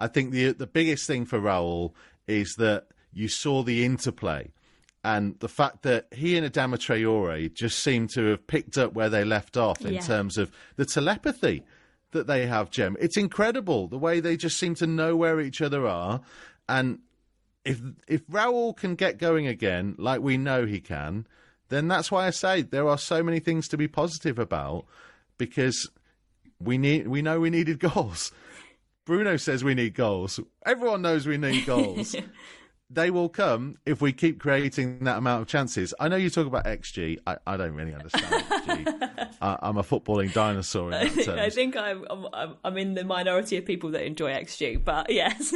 I 0.00 0.06
think 0.06 0.32
the 0.32 0.52
the 0.52 0.66
biggest 0.66 1.06
thing 1.06 1.26
for 1.26 1.38
Raul 1.38 1.92
is 2.26 2.54
that 2.56 2.86
you 3.12 3.28
saw 3.28 3.62
the 3.62 3.84
interplay 3.84 4.50
and 5.04 5.38
the 5.40 5.48
fact 5.48 5.82
that 5.82 6.06
he 6.12 6.36
and 6.36 6.50
Adama 6.50 6.76
Traore 6.76 7.52
just 7.52 7.80
seem 7.80 8.08
to 8.08 8.30
have 8.30 8.46
picked 8.46 8.78
up 8.78 8.94
where 8.94 9.10
they 9.10 9.22
left 9.22 9.58
off 9.58 9.84
in 9.84 9.94
yeah. 9.94 10.00
terms 10.00 10.38
of 10.38 10.50
the 10.76 10.86
telepathy 10.86 11.62
that 12.12 12.26
they 12.26 12.46
have, 12.46 12.70
Gem. 12.70 12.96
It's 12.98 13.18
incredible 13.18 13.86
the 13.86 13.98
way 13.98 14.20
they 14.20 14.38
just 14.38 14.58
seem 14.58 14.74
to 14.76 14.86
know 14.86 15.14
where 15.14 15.40
each 15.40 15.60
other 15.60 15.86
are. 15.86 16.22
And 16.70 17.00
if 17.66 17.80
if 18.08 18.26
Raul 18.28 18.74
can 18.74 18.94
get 18.94 19.18
going 19.18 19.46
again, 19.46 19.94
like 19.98 20.22
we 20.22 20.38
know 20.38 20.64
he 20.64 20.80
can, 20.80 21.26
then 21.68 21.86
that's 21.86 22.10
why 22.10 22.26
I 22.26 22.30
say 22.30 22.62
there 22.62 22.88
are 22.88 22.98
so 22.98 23.22
many 23.22 23.40
things 23.40 23.68
to 23.68 23.76
be 23.76 23.88
positive 23.88 24.38
about 24.38 24.86
because 25.36 25.90
we 26.58 26.78
need 26.78 27.08
we 27.08 27.20
know 27.20 27.40
we 27.40 27.50
needed 27.50 27.78
goals. 27.94 28.32
Bruno 29.04 29.36
says 29.36 29.62
we 29.62 29.74
need 29.74 29.92
goals. 29.92 30.40
Everyone 30.64 31.02
knows 31.02 31.26
we 31.26 31.36
need 31.36 31.66
goals. 31.66 32.16
they 32.90 33.10
will 33.10 33.28
come 33.28 33.76
if 33.86 34.00
we 34.00 34.12
keep 34.12 34.40
creating 34.40 35.04
that 35.04 35.18
amount 35.18 35.42
of 35.42 35.48
chances. 35.48 35.94
I 35.98 36.08
know 36.08 36.16
you 36.16 36.30
talk 36.30 36.46
about 36.46 36.64
XG. 36.64 37.18
I, 37.26 37.36
I 37.46 37.56
don't 37.56 37.74
really 37.74 37.94
understand 37.94 38.44
XG. 38.44 39.28
I, 39.40 39.68
am 39.68 39.76
a 39.76 39.82
footballing 39.82 40.32
dinosaur 40.32 40.92
in 40.92 41.14
that 41.16 41.38
I 41.38 41.50
think 41.50 41.76
I'm, 41.76 42.04
I'm 42.10 42.56
I'm 42.64 42.78
in 42.78 42.94
the 42.94 43.04
minority 43.04 43.56
of 43.56 43.64
people 43.64 43.90
that 43.90 44.04
enjoy 44.04 44.32
XG, 44.32 44.82
but 44.84 45.10
yes. 45.10 45.54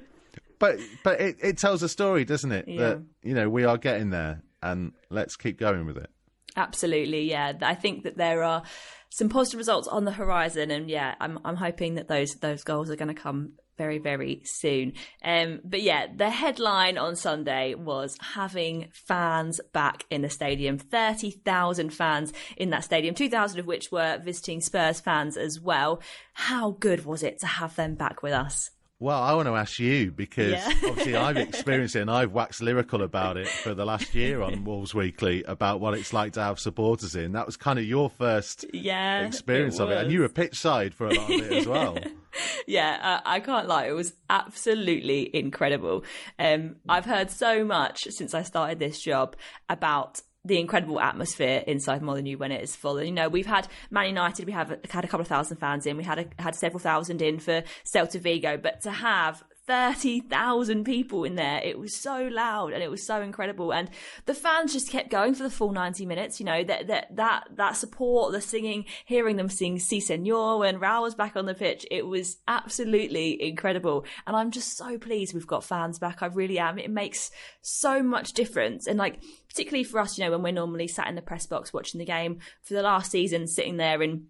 but 0.58 0.78
but 1.04 1.20
it, 1.20 1.36
it 1.42 1.58
tells 1.58 1.82
a 1.82 1.88
story, 1.88 2.24
doesn't 2.24 2.52
it? 2.52 2.68
Yeah. 2.68 2.80
That 2.80 3.02
you 3.22 3.34
know 3.34 3.48
we 3.48 3.64
are 3.64 3.78
getting 3.78 4.10
there, 4.10 4.42
and 4.62 4.92
let's 5.10 5.36
keep 5.36 5.58
going 5.58 5.86
with 5.86 5.96
it. 5.96 6.10
Absolutely, 6.56 7.30
yeah. 7.30 7.52
I 7.62 7.74
think 7.74 8.04
that 8.04 8.16
there 8.16 8.42
are 8.42 8.62
some 9.10 9.28
positive 9.28 9.58
results 9.58 9.88
on 9.88 10.04
the 10.04 10.12
horizon, 10.12 10.70
and 10.70 10.90
yeah, 10.90 11.14
I'm 11.20 11.38
I'm 11.44 11.56
hoping 11.56 11.94
that 11.94 12.08
those 12.08 12.30
those 12.40 12.64
goals 12.64 12.90
are 12.90 12.96
going 12.96 13.14
to 13.14 13.20
come 13.20 13.52
very 13.76 13.98
very 13.98 14.42
soon. 14.44 14.92
Um, 15.24 15.60
but 15.64 15.82
yeah, 15.82 16.06
the 16.14 16.30
headline 16.30 16.98
on 16.98 17.16
Sunday 17.16 17.74
was 17.74 18.16
having 18.20 18.88
fans 18.92 19.60
back 19.72 20.04
in 20.10 20.22
the 20.22 20.30
stadium. 20.30 20.78
Thirty 20.78 21.30
thousand 21.30 21.90
fans 21.90 22.32
in 22.56 22.70
that 22.70 22.84
stadium, 22.84 23.14
two 23.14 23.28
thousand 23.28 23.60
of 23.60 23.66
which 23.66 23.90
were 23.90 24.20
visiting 24.22 24.60
Spurs 24.60 25.00
fans 25.00 25.36
as 25.36 25.60
well. 25.60 26.00
How 26.34 26.72
good 26.72 27.04
was 27.04 27.22
it 27.22 27.38
to 27.40 27.46
have 27.46 27.76
them 27.76 27.94
back 27.94 28.22
with 28.22 28.32
us? 28.32 28.70
Well, 29.02 29.20
I 29.20 29.34
want 29.34 29.48
to 29.48 29.56
ask 29.56 29.80
you 29.80 30.12
because 30.12 30.52
Yeah. 30.52 30.72
obviously 30.86 31.16
I've 31.16 31.36
experienced 31.36 31.96
it 31.96 32.02
and 32.02 32.10
I've 32.10 32.30
waxed 32.30 32.62
lyrical 32.62 33.02
about 33.02 33.36
it 33.36 33.48
for 33.48 33.74
the 33.74 33.84
last 33.84 34.14
year 34.14 34.40
on 34.40 34.62
Wolves 34.64 34.94
Weekly 34.94 35.42
about 35.42 35.80
what 35.80 35.94
it's 35.94 36.12
like 36.12 36.34
to 36.34 36.42
have 36.42 36.60
supporters 36.60 37.16
in. 37.16 37.32
That 37.32 37.44
was 37.44 37.56
kind 37.56 37.80
of 37.80 37.84
your 37.84 38.08
first 38.10 38.64
Yeah, 38.72 39.26
experience 39.26 39.80
of 39.80 39.90
it, 39.90 39.98
and 39.98 40.12
you 40.12 40.20
were 40.20 40.28
pitch 40.28 40.56
side 40.56 40.94
for 40.94 41.08
a 41.08 41.14
lot 41.14 41.32
of 41.32 41.40
it 41.40 41.52
as 41.52 41.66
well. 41.66 41.98
yeah, 42.68 42.98
uh, 43.02 43.28
I 43.28 43.40
can't 43.40 43.66
lie. 43.66 43.86
It 43.86 43.92
was 43.92 44.14
absolutely 44.30 45.34
incredible. 45.34 46.04
Um, 46.38 46.76
I've 46.88 47.04
heard 47.04 47.28
so 47.32 47.64
much 47.64 48.04
since 48.10 48.34
I 48.34 48.42
started 48.44 48.78
this 48.78 49.00
job 49.00 49.34
about 49.68 50.20
the 50.44 50.58
incredible 50.58 51.00
atmosphere 51.00 51.62
inside 51.66 52.02
Molineux 52.02 52.36
when 52.36 52.50
it 52.50 52.62
is 52.62 52.74
full. 52.74 52.98
And 52.98 53.06
you 53.06 53.14
know, 53.14 53.28
we've 53.28 53.46
had 53.46 53.68
Man 53.90 54.06
United, 54.06 54.46
we 54.46 54.52
have 54.52 54.76
had 54.90 55.04
a 55.04 55.08
couple 55.08 55.20
of 55.20 55.28
thousand 55.28 55.58
fans 55.58 55.86
in, 55.86 55.96
we 55.96 56.04
had 56.04 56.18
a, 56.18 56.42
had 56.42 56.54
several 56.54 56.80
thousand 56.80 57.22
in 57.22 57.38
for 57.38 57.62
Celta 57.84 58.20
Vigo, 58.20 58.56
but 58.56 58.80
to 58.82 58.90
have 58.90 59.44
30,000 59.66 60.84
people 60.84 61.24
in 61.24 61.36
there. 61.36 61.60
It 61.62 61.78
was 61.78 61.94
so 61.94 62.28
loud 62.30 62.72
and 62.72 62.82
it 62.82 62.90
was 62.90 63.06
so 63.06 63.22
incredible. 63.22 63.72
And 63.72 63.90
the 64.26 64.34
fans 64.34 64.72
just 64.72 64.90
kept 64.90 65.10
going 65.10 65.34
for 65.34 65.44
the 65.44 65.50
full 65.50 65.72
90 65.72 66.04
minutes. 66.04 66.40
You 66.40 66.46
know, 66.46 66.64
that, 66.64 66.88
that, 66.88 67.14
that, 67.16 67.48
that 67.56 67.76
support, 67.76 68.32
the 68.32 68.40
singing, 68.40 68.86
hearing 69.04 69.36
them 69.36 69.48
sing 69.48 69.78
Si 69.78 70.00
Senor 70.00 70.58
when 70.58 70.80
Raul 70.80 71.02
was 71.02 71.14
back 71.14 71.36
on 71.36 71.46
the 71.46 71.54
pitch. 71.54 71.86
It 71.90 72.06
was 72.06 72.38
absolutely 72.48 73.40
incredible. 73.40 74.04
And 74.26 74.34
I'm 74.34 74.50
just 74.50 74.76
so 74.76 74.98
pleased 74.98 75.32
we've 75.32 75.46
got 75.46 75.64
fans 75.64 75.98
back. 75.98 76.22
I 76.22 76.26
really 76.26 76.58
am. 76.58 76.78
It 76.78 76.90
makes 76.90 77.30
so 77.60 78.02
much 78.02 78.32
difference. 78.32 78.86
And 78.88 78.98
like, 78.98 79.22
particularly 79.48 79.84
for 79.84 80.00
us, 80.00 80.18
you 80.18 80.24
know, 80.24 80.32
when 80.32 80.42
we're 80.42 80.52
normally 80.52 80.88
sat 80.88 81.08
in 81.08 81.14
the 81.14 81.22
press 81.22 81.46
box 81.46 81.72
watching 81.72 81.98
the 81.98 82.04
game 82.04 82.40
for 82.62 82.74
the 82.74 82.82
last 82.82 83.12
season, 83.12 83.46
sitting 83.46 83.76
there 83.76 84.02
in 84.02 84.26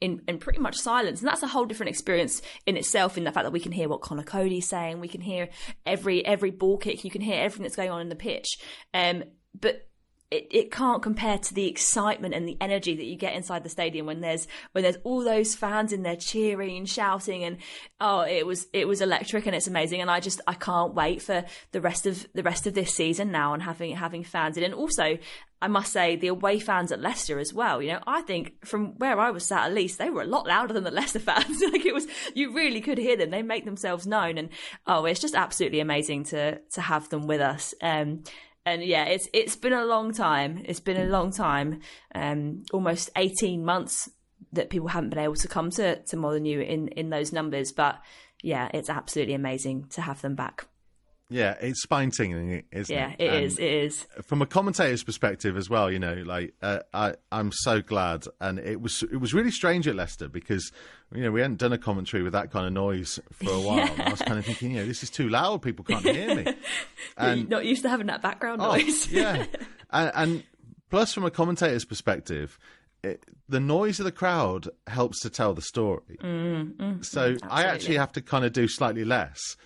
in, 0.00 0.22
in 0.26 0.38
pretty 0.38 0.58
much 0.58 0.76
silence. 0.76 1.20
And 1.20 1.28
that's 1.28 1.42
a 1.42 1.48
whole 1.48 1.66
different 1.66 1.90
experience 1.90 2.42
in 2.66 2.76
itself 2.76 3.18
in 3.18 3.24
the 3.24 3.32
fact 3.32 3.44
that 3.44 3.52
we 3.52 3.60
can 3.60 3.72
hear 3.72 3.88
what 3.88 4.00
Conor 4.00 4.22
Coady's 4.22 4.68
saying. 4.68 5.00
We 5.00 5.08
can 5.08 5.20
hear 5.20 5.48
every 5.84 6.24
every 6.24 6.50
ball 6.50 6.78
kick. 6.78 7.04
You 7.04 7.10
can 7.10 7.20
hear 7.20 7.40
everything 7.42 7.64
that's 7.64 7.76
going 7.76 7.90
on 7.90 8.00
in 8.00 8.08
the 8.08 8.16
pitch. 8.16 8.58
Um, 8.94 9.24
but 9.58 9.89
it, 10.30 10.46
it 10.50 10.70
can't 10.70 11.02
compare 11.02 11.38
to 11.38 11.54
the 11.54 11.66
excitement 11.66 12.34
and 12.34 12.46
the 12.46 12.56
energy 12.60 12.94
that 12.94 13.04
you 13.04 13.16
get 13.16 13.34
inside 13.34 13.64
the 13.64 13.68
stadium 13.68 14.06
when 14.06 14.20
there's 14.20 14.46
when 14.72 14.84
there's 14.84 14.98
all 15.02 15.24
those 15.24 15.54
fans 15.54 15.92
in 15.92 16.02
there 16.02 16.16
cheering 16.16 16.76
and 16.76 16.88
shouting 16.88 17.42
and 17.42 17.56
oh 18.00 18.20
it 18.20 18.46
was 18.46 18.68
it 18.72 18.86
was 18.86 19.00
electric 19.00 19.46
and 19.46 19.56
it's 19.56 19.66
amazing 19.66 20.00
and 20.00 20.10
I 20.10 20.20
just 20.20 20.40
I 20.46 20.54
can't 20.54 20.94
wait 20.94 21.20
for 21.20 21.44
the 21.72 21.80
rest 21.80 22.06
of 22.06 22.26
the 22.32 22.44
rest 22.44 22.66
of 22.66 22.74
this 22.74 22.94
season 22.94 23.32
now 23.32 23.54
and 23.54 23.62
having 23.62 23.96
having 23.96 24.22
fans 24.22 24.56
in 24.56 24.62
and 24.62 24.74
also 24.74 25.18
I 25.62 25.68
must 25.68 25.92
say 25.92 26.16
the 26.16 26.28
away 26.28 26.58
fans 26.58 26.90
at 26.90 27.00
Leicester 27.00 27.38
as 27.38 27.52
well. 27.52 27.82
You 27.82 27.92
know, 27.92 28.00
I 28.06 28.22
think 28.22 28.64
from 28.64 28.98
where 28.98 29.20
I 29.20 29.30
was 29.30 29.44
sat, 29.44 29.66
at 29.66 29.74
least 29.74 29.98
they 29.98 30.08
were 30.08 30.22
a 30.22 30.26
lot 30.26 30.46
louder 30.46 30.72
than 30.72 30.84
the 30.84 30.90
Leicester 30.90 31.18
fans. 31.18 31.60
like 31.60 31.84
it 31.84 31.92
was, 31.92 32.06
you 32.34 32.54
really 32.54 32.80
could 32.80 32.96
hear 32.96 33.14
them. 33.14 33.28
They 33.28 33.42
make 33.42 33.66
themselves 33.66 34.06
known, 34.06 34.38
and 34.38 34.48
oh, 34.86 35.04
it's 35.04 35.20
just 35.20 35.34
absolutely 35.34 35.80
amazing 35.80 36.24
to 36.24 36.60
to 36.60 36.80
have 36.80 37.10
them 37.10 37.26
with 37.26 37.42
us. 37.42 37.74
Um, 37.82 38.22
and 38.66 38.84
yeah, 38.84 39.04
it's 39.04 39.28
it's 39.32 39.56
been 39.56 39.72
a 39.72 39.84
long 39.84 40.12
time. 40.12 40.62
It's 40.64 40.80
been 40.80 40.96
a 40.96 41.10
long 41.10 41.32
time, 41.32 41.80
um, 42.14 42.64
almost 42.72 43.10
eighteen 43.16 43.64
months 43.64 44.10
that 44.52 44.70
people 44.70 44.88
haven't 44.88 45.10
been 45.10 45.18
able 45.18 45.36
to 45.36 45.48
come 45.48 45.70
to 45.70 46.02
to 46.02 46.16
Molineux 46.16 46.60
in 46.60 46.88
in 46.88 47.10
those 47.10 47.32
numbers. 47.32 47.72
But 47.72 48.00
yeah, 48.42 48.68
it's 48.72 48.90
absolutely 48.90 49.34
amazing 49.34 49.86
to 49.90 50.02
have 50.02 50.20
them 50.22 50.34
back. 50.34 50.66
Yeah, 51.32 51.54
it's 51.60 51.80
spine 51.82 52.10
tingling, 52.10 52.64
isn't 52.72 52.94
Yeah, 52.94 53.10
it? 53.12 53.20
it 53.20 53.32
And 53.32 53.44
is. 53.44 53.58
It 53.58 53.64
is. 53.70 54.06
From 54.22 54.42
a 54.42 54.46
commentator's 54.46 55.04
perspective 55.04 55.56
as 55.56 55.70
well, 55.70 55.88
you 55.90 56.00
know, 56.00 56.14
like 56.26 56.54
uh, 56.60 56.80
I, 56.92 57.14
I'm 57.30 57.52
so 57.52 57.80
glad, 57.80 58.24
and 58.40 58.58
it 58.58 58.80
was 58.80 59.04
it 59.04 59.16
was 59.20 59.32
really 59.32 59.52
strange 59.52 59.86
at 59.86 59.94
Leicester 59.94 60.28
because 60.28 60.72
you 61.14 61.22
know 61.22 61.30
we 61.30 61.40
hadn't 61.40 61.58
done 61.58 61.72
a 61.72 61.78
commentary 61.78 62.24
with 62.24 62.32
that 62.32 62.50
kind 62.50 62.66
of 62.66 62.72
noise 62.72 63.20
for 63.32 63.50
a 63.52 63.60
while. 63.66 63.78
And 63.78 64.02
I 64.02 64.10
was 64.10 64.20
kind 64.22 64.38
of 64.40 64.44
thinking, 64.44 64.72
you 64.72 64.78
know, 64.80 64.86
this 64.86 65.02
is 65.04 65.10
too 65.10 65.28
loud; 65.28 65.62
people 65.62 65.84
can't 65.84 66.04
hear 66.04 66.34
me. 66.34 66.44
You're 67.20 67.36
not 67.48 67.64
used 67.64 67.82
to 67.82 67.88
having 67.88 68.08
that 68.08 68.22
background 68.22 68.60
Oh, 68.60 68.72
noise. 68.72 69.08
yeah, 69.08 69.46
and, 69.90 70.10
and 70.14 70.44
plus, 70.90 71.14
from 71.14 71.24
a 71.24 71.30
commentator's 71.30 71.84
perspective, 71.84 72.58
it, 73.04 73.24
the 73.48 73.60
noise 73.60 74.00
of 74.00 74.04
the 74.04 74.12
crowd 74.12 74.68
helps 74.88 75.20
to 75.20 75.30
tell 75.30 75.54
the 75.54 75.62
story. 75.62 76.18
Mm, 76.22 76.74
mm, 76.76 77.04
so 77.04 77.34
mm, 77.34 77.46
I 77.48 77.64
actually 77.64 77.98
have 77.98 78.10
to 78.12 78.20
kind 78.20 78.44
of 78.44 78.52
do 78.52 78.66
slightly 78.66 79.04
less 79.04 79.56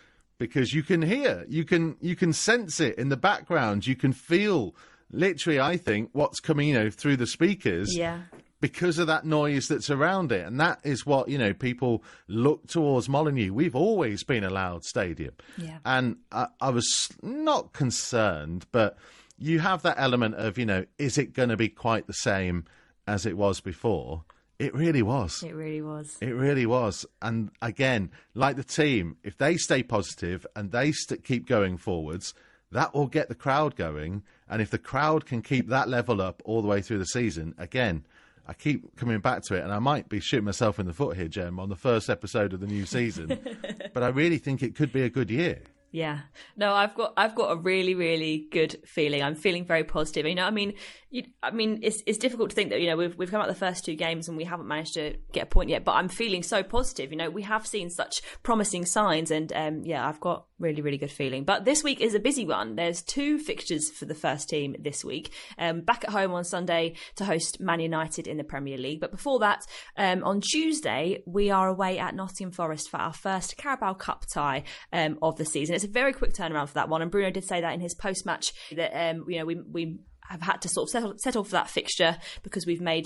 because 0.49 0.75
you 0.75 0.83
can 0.83 1.01
hear, 1.01 1.47
you 1.49 1.65
can 1.65 1.97
you 2.03 2.15
can 2.15 2.35
sense 2.35 2.79
it 2.79 2.99
in 2.99 3.09
the 3.09 3.17
background, 3.17 3.87
you 3.87 3.97
can 3.97 4.13
feel 4.13 4.75
literally. 5.11 5.59
I 5.59 5.79
think 5.79 6.11
what's 6.13 6.39
coming, 6.39 6.69
you 6.69 6.75
know, 6.75 6.91
through 6.91 7.17
the 7.17 7.27
speakers 7.27 7.97
yeah. 7.97 8.21
because 8.61 8.99
of 8.99 9.07
that 9.07 9.25
noise 9.25 9.69
that's 9.69 9.89
around 9.89 10.33
it. 10.33 10.47
And 10.47 10.61
that 10.61 10.81
is 10.85 11.07
what, 11.07 11.31
you 11.31 11.39
know, 11.39 11.55
people 11.55 12.05
look 12.29 12.67
towards 12.67 13.09
Molineux. 13.09 13.55
We've 13.55 13.75
always 13.75 14.23
been 14.23 14.45
a 14.45 14.51
loud 14.51 14.85
stadium. 14.85 15.33
Yeah. 15.57 15.79
And 15.87 16.17
I, 16.31 16.49
I 16.61 16.69
was 16.69 17.09
not 17.23 17.73
concerned, 17.73 18.67
but 18.71 18.99
you 19.39 19.61
have 19.61 19.81
that 19.83 19.97
element 19.99 20.35
of, 20.35 20.59
you 20.59 20.67
know, 20.67 20.85
is 20.99 21.17
it 21.17 21.33
going 21.33 21.49
to 21.49 21.57
be 21.57 21.71
quite 21.71 22.07
the 22.07 22.13
same 22.13 22.67
as 23.07 23.25
it 23.25 23.39
was 23.39 23.61
before? 23.61 24.25
It 24.59 24.75
really 24.75 25.03
was. 25.03 25.43
It 25.43 25.55
really 25.55 25.83
was. 25.83 26.17
It 26.21 26.31
really 26.31 26.67
was. 26.67 27.05
And 27.21 27.51
again, 27.61 28.11
like 28.35 28.57
the 28.57 28.65
team, 28.65 29.17
if 29.23 29.37
they 29.37 29.57
stay 29.57 29.83
positive 29.83 30.47
and 30.55 30.71
they 30.71 30.93
st- 30.93 31.25
keep 31.25 31.47
going 31.47 31.77
forwards, 31.77 32.35
that 32.71 32.95
will 32.95 33.09
get 33.09 33.29
the 33.29 33.35
crowd 33.35 33.77
going. 33.77 34.23
And 34.49 34.63
if 34.63 34.71
the 34.71 34.79
crowd 34.79 35.27
can 35.27 35.43
keep 35.43 35.69
that 35.69 35.89
level 35.89 36.21
up 36.21 36.43
all 36.45 36.63
the 36.63 36.69
way 36.69 36.83
through 36.83 36.99
the 36.99 37.07
season, 37.07 37.55
again, 37.59 38.05
I 38.47 38.53
keep 38.53 38.95
coming 38.97 39.21
back 39.21 39.43
to 39.45 39.55
it, 39.55 39.65
and 39.65 39.73
I 39.73 39.79
might 39.79 40.09
be 40.09 40.21
shooting 40.21 40.45
myself 40.45 40.79
in 40.79 40.87
the 40.87 40.93
foot 40.93 41.17
here, 41.17 41.29
Jem, 41.29 41.59
on 41.59 41.71
the 41.71 41.77
first 41.77 42.11
episode 42.11 42.53
of 42.53 42.61
the 42.61 42.67
new 42.67 42.85
season. 42.85 43.39
but 43.95 44.03
I 44.03 44.09
really 44.09 44.39
think 44.39 44.63
it 44.63 44.75
could 44.75 44.93
be 44.93 45.03
a 45.03 45.09
good 45.09 45.31
year. 45.31 45.63
Yeah. 45.95 46.23
No, 46.57 46.75
I've 46.75 46.93
got 46.97 47.13
I've 47.17 47.37
got 47.37 47.53
a 47.53 47.57
really 47.57 47.95
really 47.95 48.49
good 48.51 48.81
feeling. 48.85 49.23
I'm 49.23 49.37
feeling 49.37 49.65
very 49.65 49.85
positive. 49.85 50.27
You 50.27 50.35
know, 50.35 50.45
I 50.45 50.51
mean, 50.51 50.75
you, 51.09 51.23
I 51.41 51.53
mean, 51.53 51.79
it's 51.85 52.03
it's 52.05 52.19
difficult 52.19 52.51
to 52.51 52.57
think 52.57 52.71
that 52.71 52.81
you 52.81 52.89
know 52.89 52.97
we've 52.97 53.17
we've 53.17 53.31
come 53.31 53.41
out 53.41 53.47
the 53.47 53.55
first 53.55 53.85
two 53.85 53.95
games 53.95 54.27
and 54.27 54.37
we 54.37 54.43
haven't 54.43 54.67
managed 54.67 54.95
to 54.95 55.15
get 55.31 55.45
a 55.45 55.47
point 55.47 55.71
yet. 55.71 55.85
But 55.85 55.93
I'm 55.93 56.09
feeling 56.09 56.43
so 56.43 56.65
positive. 56.65 57.13
You 57.13 57.17
know, 57.17 57.31
we 57.31 57.43
have 57.43 57.65
seen 57.65 57.91
such 57.91 58.23
promising 58.43 58.87
signs, 58.87 59.31
and 59.31 59.53
um, 59.53 59.83
yeah, 59.85 60.05
I've 60.05 60.19
got 60.19 60.47
really 60.59 60.83
really 60.83 60.99
good 60.99 61.11
feeling. 61.11 61.45
But 61.45 61.65
this 61.65 61.83
week 61.83 62.01
is 62.01 62.15
a 62.15 62.21
busy 62.21 62.45
one. 62.45 62.77
There's 62.77 63.03
two 63.03 63.39
fixtures 63.39 63.91
for 63.91 64.05
the 64.05 64.15
first 64.15 64.49
team 64.49 64.77
this 64.79 65.05
week. 65.05 65.33
Um, 65.59 65.81
back 65.81 66.05
at 66.05 66.11
home 66.11 66.33
on 66.33 66.45
Sunday 66.45 66.95
to 67.17 67.25
host 67.25 67.61
Man 67.61 67.81
United 67.81 68.27
in 68.27 68.37
the 68.37 68.45
Premier 68.45 68.79
League. 68.79 69.01
But 69.01 69.11
before 69.11 69.41
that, 69.41 69.65
um, 69.97 70.23
on 70.25 70.41
Tuesday 70.41 71.23
we 71.27 71.51
are 71.51 71.69
away 71.69 71.99
at 71.99 72.15
Nottingham 72.15 72.53
Forest 72.53 72.91
for 72.91 72.99
our 72.99 73.13
first 73.13 73.57
Carabao 73.57 73.95
Cup 73.95 74.25
tie 74.33 74.65
um, 74.93 75.19
of 75.23 75.37
the 75.37 75.45
season. 75.45 75.75
It's 75.75 75.85
a 75.85 75.89
very 75.89 76.13
quick 76.13 76.33
turnaround 76.33 76.69
for 76.69 76.75
that 76.75 76.89
one, 76.89 77.03
and 77.03 77.11
Bruno 77.11 77.31
did 77.31 77.45
say 77.45 77.61
that 77.61 77.75
in 77.75 77.81
his 77.81 77.95
post 77.95 78.27
match 78.27 78.53
that 78.73 78.93
um, 78.95 79.25
you 79.29 79.39
know 79.39 79.45
we 79.45 79.57
we 79.57 79.99
have 80.29 80.43
had 80.43 80.63
to 80.63 80.69
sort 80.69 80.87
of 80.87 80.91
settle, 80.91 81.15
settle 81.19 81.45
for 81.45 81.53
that 81.53 81.69
fixture 81.69 82.17
because 82.43 82.67
we've 82.67 82.81
made 82.81 83.05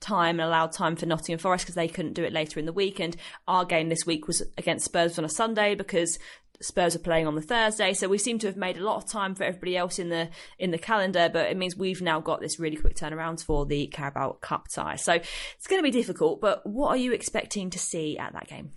time 0.00 0.40
and 0.40 0.48
allowed 0.48 0.72
time 0.72 0.96
for 0.96 1.06
Nottingham 1.06 1.38
Forest 1.38 1.64
because 1.64 1.74
they 1.74 1.88
couldn't 1.88 2.14
do 2.14 2.24
it 2.24 2.32
later 2.32 2.58
in 2.58 2.66
the 2.66 2.72
week. 2.72 3.00
And 3.00 3.16
our 3.46 3.64
game 3.64 3.88
this 3.88 4.06
week 4.06 4.26
was 4.26 4.42
against 4.56 4.84
Spurs 4.84 5.18
on 5.18 5.24
a 5.24 5.28
Sunday 5.28 5.74
because 5.74 6.18
Spurs 6.60 6.96
are 6.96 7.00
playing 7.00 7.26
on 7.26 7.34
the 7.34 7.42
Thursday. 7.42 7.94
So 7.94 8.08
we 8.08 8.18
seem 8.18 8.38
to 8.40 8.46
have 8.46 8.56
made 8.56 8.78
a 8.78 8.84
lot 8.84 8.96
of 8.96 9.08
time 9.08 9.34
for 9.34 9.44
everybody 9.44 9.76
else 9.76 9.98
in 9.98 10.08
the 10.08 10.28
in 10.58 10.70
the 10.70 10.78
calendar, 10.78 11.28
but 11.32 11.50
it 11.50 11.56
means 11.56 11.76
we've 11.76 12.02
now 12.02 12.20
got 12.20 12.40
this 12.40 12.58
really 12.58 12.76
quick 12.76 12.96
turnaround 12.96 13.44
for 13.44 13.64
the 13.64 13.86
Carabao 13.88 14.38
Cup 14.40 14.68
tie. 14.68 14.96
So 14.96 15.12
it's 15.12 15.66
going 15.68 15.78
to 15.78 15.84
be 15.84 15.90
difficult. 15.90 16.40
But 16.40 16.66
what 16.66 16.88
are 16.88 16.96
you 16.96 17.12
expecting 17.12 17.70
to 17.70 17.78
see 17.78 18.18
at 18.18 18.32
that 18.32 18.48
game? 18.48 18.72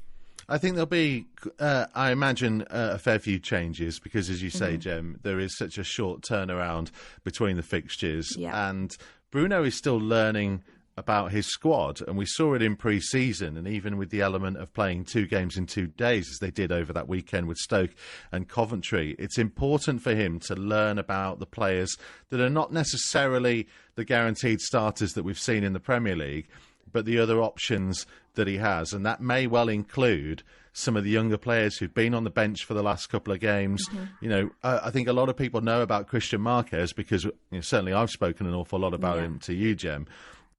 I 0.50 0.58
think 0.58 0.76
there'll 0.76 0.86
be, 0.86 1.28
uh, 1.60 1.86
I 1.96 2.12
imagine, 2.12 2.64
uh, 2.64 2.92
a 2.94 2.98
fair 2.98 3.20
few 3.20 3.40
changes 3.40 4.00
because, 4.00 4.30
as 4.30 4.44
you 4.44 4.50
say, 4.50 4.76
Jem, 4.76 5.18
there 5.24 5.40
is 5.40 5.58
such 5.58 5.78
a 5.78 5.84
short 5.84 6.22
turnaround 6.22 6.92
between 7.24 7.56
the 7.56 7.64
fixtures. 7.64 8.36
Yeah. 8.38 8.70
And 8.70 8.96
Bruno 9.32 9.64
is 9.64 9.76
still 9.76 9.98
learning 9.98 10.64
about 10.98 11.32
his 11.32 11.48
squad. 11.48 12.02
And 12.02 12.18
we 12.18 12.26
saw 12.26 12.54
it 12.54 12.62
in 12.62 12.76
pre 12.76 13.00
season, 13.00 13.58
and 13.58 13.68
even 13.68 13.98
with 13.98 14.10
the 14.10 14.22
element 14.22 14.58
of 14.58 14.74
playing 14.74 15.06
two 15.06 15.26
games 15.26 15.58
in 15.58 15.66
two 15.66 15.88
days, 15.88 16.30
as 16.30 16.40
they 16.40 16.52
did 16.52 16.72
over 16.72 16.94
that 16.94 17.08
weekend 17.08 17.48
with 17.48 17.58
Stoke 17.58 17.92
and 18.32 18.48
Coventry. 18.48 19.16
It's 19.18 19.38
important 19.38 20.02
for 20.02 20.14
him 20.14 20.40
to 20.42 20.56
learn 20.56 20.98
about 20.98 21.40
the 21.40 21.46
players 21.46 21.96
that 22.30 22.40
are 22.40 22.50
not 22.50 22.72
necessarily 22.72 23.68
the 23.96 24.06
guaranteed 24.06 24.62
starters 24.62 25.14
that 25.14 25.24
we've 25.24 25.40
seen 25.40 25.64
in 25.64 25.74
the 25.74 25.80
Premier 25.80 26.16
League 26.16 26.48
but 26.92 27.06
the 27.06 27.20
other 27.20 27.42
options 27.42 28.06
that 28.36 28.48
he 28.48 28.58
has, 28.58 28.94
and 28.94 29.06
that 29.06 29.22
may 29.22 29.48
well 29.48 29.70
include 29.70 30.44
some 30.74 30.96
of 30.96 31.04
the 31.04 31.10
younger 31.10 31.38
players 31.38 31.78
who've 31.78 31.94
been 31.94 32.14
on 32.14 32.24
the 32.24 32.30
bench 32.30 32.64
for 32.64 32.74
the 32.74 32.84
last 32.84 33.08
couple 33.08 33.34
of 33.34 33.40
games. 33.40 33.88
Mm-hmm. 33.90 34.04
You 34.22 34.30
know, 34.30 34.50
uh, 34.64 34.80
I 34.84 34.92
think 34.92 35.08
a 35.10 35.14
lot 35.14 35.28
of 35.28 35.36
people 35.36 35.60
know 35.60 35.82
about 35.82 36.08
Christian 36.08 36.42
Marques 36.42 36.94
because 36.94 37.26
you 37.26 37.34
know, 37.52 37.62
certainly 37.62 37.94
I've 37.94 38.10
spoken 38.10 38.48
an 38.48 38.54
awful 38.54 38.80
lot 38.80 38.94
about 38.94 39.18
yeah. 39.18 39.24
him 39.24 39.40
to 39.40 39.54
you, 39.54 39.76
Jem. 39.76 40.08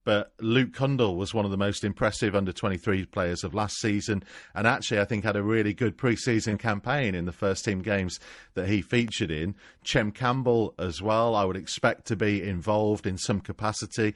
But 0.03 0.33
Luke 0.39 0.73
Cundle 0.73 1.15
was 1.15 1.33
one 1.33 1.45
of 1.45 1.51
the 1.51 1.57
most 1.57 1.83
impressive 1.83 2.35
under 2.35 2.51
23 2.51 3.05
players 3.05 3.43
of 3.43 3.53
last 3.53 3.79
season, 3.79 4.23
and 4.53 4.67
actually, 4.67 4.99
I 4.99 5.05
think 5.05 5.23
had 5.23 5.35
a 5.35 5.43
really 5.43 5.73
good 5.73 5.97
pre-season 5.97 6.57
campaign 6.57 7.15
in 7.15 7.25
the 7.25 7.31
first 7.31 7.63
team 7.63 7.81
games 7.81 8.19
that 8.55 8.67
he 8.67 8.81
featured 8.81 9.31
in. 9.31 9.55
Chem 9.83 10.11
Campbell 10.11 10.73
as 10.77 11.01
well, 11.01 11.35
I 11.35 11.45
would 11.45 11.57
expect 11.57 12.05
to 12.07 12.15
be 12.15 12.43
involved 12.43 13.07
in 13.07 13.17
some 13.17 13.39
capacity. 13.39 14.13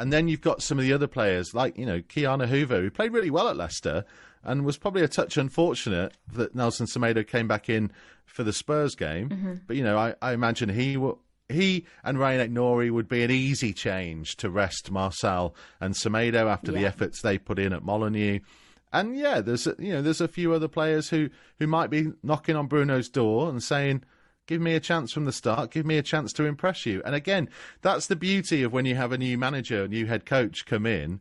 And 0.00 0.12
then 0.12 0.28
you've 0.28 0.40
got 0.40 0.62
some 0.62 0.78
of 0.78 0.84
the 0.84 0.92
other 0.92 1.08
players, 1.08 1.54
like, 1.54 1.76
you 1.76 1.86
know, 1.86 2.02
Ki-Jana 2.02 2.46
who 2.46 2.90
played 2.90 3.12
really 3.12 3.30
well 3.30 3.48
at 3.48 3.56
Leicester 3.56 4.04
and 4.44 4.64
was 4.64 4.78
probably 4.78 5.02
a 5.02 5.08
touch 5.08 5.36
unfortunate 5.36 6.16
that 6.32 6.54
Nelson 6.54 6.86
Semedo 6.86 7.26
came 7.26 7.48
back 7.48 7.68
in 7.68 7.90
for 8.24 8.44
the 8.44 8.52
Spurs 8.52 8.94
game. 8.94 9.28
Mm-hmm. 9.28 9.54
But, 9.66 9.76
you 9.76 9.82
know, 9.82 9.98
I, 9.98 10.14
I 10.22 10.32
imagine 10.32 10.68
he 10.68 10.96
will, 10.96 11.20
he 11.48 11.86
and 12.04 12.18
Rayan 12.18 12.46
Aït-Nouri 12.46 12.90
would 12.90 13.08
be 13.08 13.22
an 13.22 13.30
easy 13.30 13.72
change 13.72 14.36
to 14.36 14.50
rest 14.50 14.92
Marçal 14.92 15.54
and 15.80 15.94
Semedo 15.94 16.46
after 16.46 16.72
yeah. 16.72 16.80
the 16.80 16.86
efforts 16.86 17.22
they 17.22 17.38
put 17.38 17.58
in 17.58 17.72
at 17.72 17.82
Molineux. 17.82 18.40
And 18.92 19.16
yeah, 19.16 19.40
there's 19.40 19.66
a, 19.66 19.74
you 19.78 19.92
know 19.92 20.02
there's 20.02 20.20
a 20.20 20.28
few 20.28 20.52
other 20.52 20.68
players 20.68 21.08
who, 21.08 21.30
who 21.58 21.66
might 21.66 21.90
be 21.90 22.12
knocking 22.22 22.56
on 22.56 22.68
Bruno's 22.68 23.08
door 23.08 23.50
and 23.50 23.62
saying, 23.62 24.02
"Give 24.46 24.62
me 24.62 24.74
a 24.74 24.80
chance 24.80 25.12
from 25.12 25.26
the 25.26 25.32
start. 25.32 25.70
Give 25.70 25.84
me 25.84 25.98
a 25.98 26.02
chance 26.02 26.32
to 26.34 26.44
impress 26.44 26.86
you." 26.86 27.02
And 27.04 27.14
again, 27.14 27.50
that's 27.82 28.06
the 28.06 28.16
beauty 28.16 28.62
of 28.62 28.72
when 28.72 28.86
you 28.86 28.94
have 28.94 29.12
a 29.12 29.18
new 29.18 29.36
manager, 29.36 29.84
a 29.84 29.88
new 29.88 30.06
head 30.06 30.24
coach 30.24 30.64
come 30.64 30.86
in. 30.86 31.20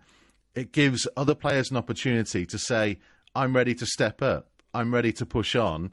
It 0.56 0.72
gives 0.72 1.08
other 1.18 1.36
players 1.36 1.70
an 1.70 1.78
opportunity 1.78 2.46
to 2.46 2.58
say, 2.58 3.00
"I'm 3.36 3.54
ready 3.54 3.76
to 3.76 3.86
step 3.86 4.22
up. 4.22 4.50
I'm 4.74 4.94
ready 4.94 5.12
to 5.14 5.26
push 5.26 5.54
on." 5.56 5.92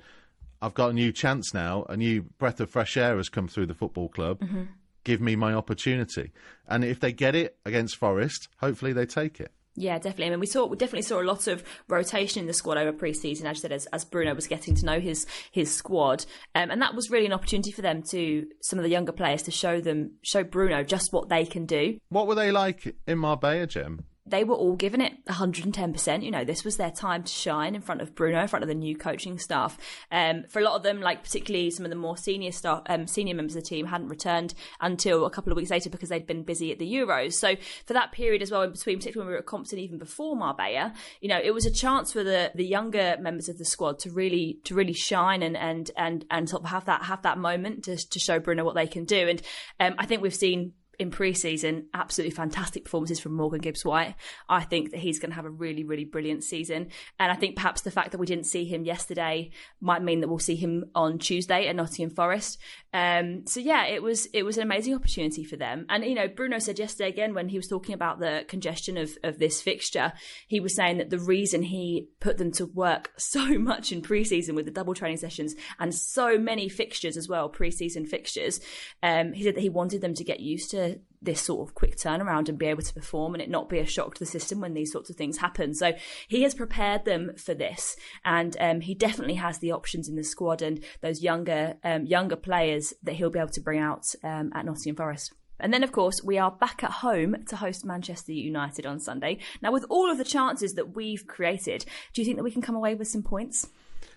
I've 0.65 0.73
got 0.73 0.91
a 0.91 0.93
new 0.95 1.13
chance 1.13 1.53
now. 1.53 1.85
A 1.91 1.97
new 1.97 2.23
breath 2.23 2.59
of 2.59 2.71
fresh 2.71 2.97
air 2.97 3.19
has 3.19 3.29
come 3.29 3.49
through 3.49 3.67
the 3.67 3.75
football 3.75 4.09
club. 4.09 4.41
Mm-hmm. 4.41 4.63
Give 5.05 5.21
me 5.21 5.37
my 5.37 5.53
opportunity. 5.53 6.33
And 6.67 6.83
if 6.83 7.01
they 7.01 7.13
get 7.13 7.35
it 7.35 7.59
against 7.67 7.97
Forest, 7.97 8.49
hopefully 8.57 8.95
they 8.95 9.05
take 9.05 9.41
it. 9.41 9.53
Yeah, 9.77 9.99
definitely. 9.99 10.27
I 10.27 10.31
mean, 10.31 10.41
we 10.41 10.47
saw 10.47 10.65
we 10.65 10.79
definitely 10.79 11.03
saw 11.03 11.21
a 11.21 11.23
lot 11.25 11.49
of 11.49 11.65
rotation 11.89 12.41
in 12.41 12.47
the 12.47 12.55
squad 12.55 12.79
over 12.79 12.93
pre-season, 12.93 13.47
as 13.47 13.59
you 13.59 13.61
said, 13.63 13.73
as, 13.73 13.85
as 13.87 14.07
Bruno 14.07 14.33
was 14.35 14.47
getting 14.47 14.75
to 14.77 14.87
know 14.87 15.01
his 15.01 15.27
his 15.51 15.71
squad, 15.71 16.25
um, 16.55 16.71
and 16.71 16.81
that 16.81 16.95
was 16.95 17.11
really 17.11 17.27
an 17.27 17.33
opportunity 17.33 17.73
for 17.73 17.83
them 17.83 18.03
to 18.11 18.47
some 18.63 18.79
of 18.79 18.85
the 18.85 18.89
younger 18.89 19.11
players 19.11 19.43
to 19.43 19.51
show 19.51 19.81
them 19.81 20.13
show 20.23 20.45
Bruno 20.45 20.85
just 20.85 21.13
what 21.13 21.29
they 21.29 21.45
can 21.45 21.67
do. 21.67 21.99
What 22.09 22.29
were 22.29 22.37
they 22.37 22.53
like 22.53 22.95
in 23.09 23.19
Marbella, 23.19 23.67
Jem? 23.67 24.05
They 24.27 24.43
were 24.43 24.55
all 24.55 24.75
giving 24.75 25.03
it 25.03 25.13
110%. 25.27 26.25
You 26.25 26.31
know, 26.31 26.45
this 26.45 26.65
was 26.65 26.77
their 26.77 26.91
time 26.91 27.25
to 27.25 27.33
shine 27.33 27.75
in 27.75 27.83
front 27.83 28.01
of 28.01 28.15
Bruno, 28.15 28.41
in 28.41 28.49
front 28.49 28.63
of 28.63 28.69
the 28.69 28.75
new 28.75 28.97
coaching 28.97 29.39
staff. 29.39 29.77
Um, 30.11 30.45
for 30.49 30.61
a 30.61 30.63
lot 30.63 30.77
of 30.77 30.83
them, 30.83 31.01
like 31.01 31.23
particularly 31.23 31.71
some 31.71 31.85
of 31.85 31.91
the 31.91 31.97
more 31.97 32.17
senior 32.17 32.51
staff, 32.51 32.83
um, 32.87 33.07
senior 33.07 33.35
members 33.35 33.55
of 33.55 33.63
the 33.63 33.69
team 33.69 33.87
hadn't 33.87 34.09
returned 34.09 34.55
until 34.81 35.27
a 35.27 35.31
couple 35.31 35.53
of 35.53 35.57
weeks 35.57 35.71
later 35.71 35.91
because 35.91 36.09
they'd 36.09 36.27
been 36.27 36.43
busy 36.43 36.73
at 36.73 36.79
the 36.79 36.91
Euros. 36.91 37.35
So 37.35 37.55
for 37.87 37.93
that 37.93 38.13
period 38.13 38.41
as 38.41 38.51
well, 38.51 38.63
in 38.63 38.73
between, 38.73 38.99
particularly 38.99 39.27
when 39.27 39.33
we 39.33 39.35
were 39.35 39.41
at 39.41 39.47
Compton, 39.47 39.79
even 39.79 39.99
before 39.99 40.37
Marbella, 40.37 40.95
you 41.21 41.29
know, 41.29 41.41
it 41.43 41.53
was 41.53 41.67
a 41.67 41.71
chance 41.71 42.11
for 42.11 42.25
the, 42.25 42.51
the 42.55 42.65
younger 42.65 43.17
members 43.21 43.51
of 43.51 43.59
the 43.59 43.65
squad 43.65 43.99
to 44.01 44.11
really, 44.11 44.59
to 44.65 44.75
really 44.75 44.95
shine 44.95 45.43
and, 45.43 45.57
and, 45.57 45.91
and, 45.99 46.25
and 46.31 46.49
sort 46.49 46.63
of 46.63 46.71
have 46.71 46.87
that, 46.87 47.03
have 47.05 47.21
that 47.23 47.37
moment 47.37 47.85
to, 47.85 47.97
to 47.97 48.19
show 48.19 48.39
Bruno 48.39 48.65
what 48.65 48.75
they 48.75 48.87
can 48.87 49.05
do. 49.05 49.29
And, 49.29 49.43
um, 49.81 49.95
I 49.99 50.07
think 50.07 50.23
we've 50.23 50.35
seen 50.35 50.73
in 50.99 51.11
pre-season, 51.11 51.89
absolutely 51.95 52.35
fantastic 52.35 52.85
performances 52.85 53.21
from 53.21 53.35
Morgan 53.35 53.61
Gibbs 53.61 53.85
White. 53.85 54.15
I 54.49 54.63
think 54.63 54.91
that 54.91 55.01
he's 55.01 55.19
going 55.19 55.31
to 55.31 55.37
have 55.37 55.45
a 55.45 55.51
really, 55.51 55.85
really 55.85 56.05
brilliant 56.05 56.45
season. 56.45 56.89
And 57.19 57.33
I 57.33 57.35
think 57.35 57.57
perhaps 57.57 57.83
the 57.83 57.91
fact 57.91 58.13
that 58.13 58.19
we 58.19 58.27
didn't 58.27 58.47
see 58.47 58.65
him 58.65 58.85
yesterday 58.85 59.51
might 59.81 60.03
mean 60.03 60.21
that 60.21 60.29
we'll 60.29 60.39
see 60.39 60.57
him 60.57 60.85
on 60.95 61.19
Tuesday 61.19 61.69
at 61.69 61.77
Nottingham 61.77 62.15
Forest. 62.15 62.59
Um, 62.93 63.47
so 63.47 63.61
yeah, 63.61 63.87
it 63.87 64.03
was 64.03 64.27
it 64.27 64.45
was 64.45 64.57
an 64.57 64.63
amazing 64.63 64.95
opportunity 64.95 65.45
for 65.45 65.57
them. 65.57 65.87
And 65.89 66.05
you 66.05 66.15
know, 66.15 66.29
Bruno 66.29 66.59
said 66.59 66.79
yesterday 66.79 67.09
again 67.09 67.35
when 67.35 67.49
he 67.49 67.57
was 67.57 67.69
talking 67.69 67.95
about 67.95 68.21
the 68.21 68.45
congestion 68.49 68.97
of 68.97 69.17
of 69.23 69.39
this 69.39 69.61
fixture, 69.61 70.13
he 70.47 70.61
was 70.61 70.75
saying 70.77 70.99
that 70.99 71.11
the 71.11 71.19
reason 71.19 71.63
he 71.63 72.09
put 72.21 72.39
them 72.39 72.53
to 72.53 72.67
work 72.67 73.13
so 73.19 73.59
much 73.59 73.93
in 73.93 74.01
pre-season 74.01 74.55
with 74.55 74.65
the 74.65 74.71
double 74.71 74.95
training 74.95 75.17
sessions 75.17 75.55
and 75.79 75.95
so 75.95 76.39
many 76.39 76.69
fixtures 76.69 77.17
as 77.17 77.29
well, 77.29 77.49
pre-season 77.49 78.07
fixtures, 78.07 78.61
um, 79.03 79.33
he 79.33 79.43
said 79.43 79.55
that 79.55 79.61
he 79.61 79.69
wanted 79.69 80.01
them 80.01 80.15
to 80.15 80.25
get 80.25 80.41
used 80.41 80.71
to 80.71 80.84
this 81.25 81.41
sort 81.41 81.67
of 81.67 81.75
quick 81.75 81.97
turnaround 81.97 82.49
and 82.49 82.59
be 82.59 82.67
able 82.67 82.83
to 82.83 82.95
perform 82.95 83.35
and 83.35 83.43
it 83.43 83.49
not 83.49 83.69
be 83.69 83.79
a 83.79 83.87
shock 83.87 84.15
to 84.15 84.21
the 84.21 84.31
system 84.31 84.61
when 84.61 84.75
these 84.75 84.93
sorts 84.93 85.09
of 85.11 85.17
things 85.17 85.39
happen. 85.39 85.75
So 85.75 85.95
he 86.29 86.43
has 86.43 86.55
prepared 86.55 87.05
them 87.05 87.33
for 87.37 87.55
this, 87.55 87.97
and 88.25 88.57
um, 88.61 88.81
he 88.81 88.95
definitely 88.95 89.35
has 89.35 89.59
the 89.59 89.73
options 89.73 90.09
in 90.09 90.17
the 90.17 90.25
squad 90.25 90.63
and 90.63 90.85
those 91.01 91.23
younger 91.23 91.77
um, 91.83 92.05
younger 92.07 92.37
players 92.37 92.93
that 93.03 93.15
he'll 93.15 93.31
be 93.31 93.39
able 93.39 93.49
to 93.51 93.61
bring 93.61 93.81
out 93.81 94.15
um, 94.23 94.53
at 94.55 94.65
Nottingham 94.65 94.97
Forest. 94.97 95.33
And 95.61 95.73
then, 95.73 95.85
of 95.85 95.93
course, 95.93 96.23
we 96.23 96.37
are 96.37 96.51
back 96.51 96.83
at 96.83 96.91
home 96.91 97.45
to 97.49 97.57
host 97.57 97.85
Manchester 97.85 98.33
United 98.33 98.87
on 98.87 98.99
Sunday. 98.99 99.39
Now, 99.63 99.73
with 99.73 99.87
all 99.89 100.11
of 100.11 100.19
the 100.19 100.25
chances 100.25 100.75
that 100.75 100.97
we've 100.97 101.27
created, 101.27 101.85
do 102.13 102.21
you 102.21 102.27
think 102.27 102.37
that 102.37 102.43
we 102.45 102.51
can 102.51 102.61
come 102.61 102.75
away 102.75 102.95
with 102.95 103.09
some 103.09 103.23
points? 103.23 103.69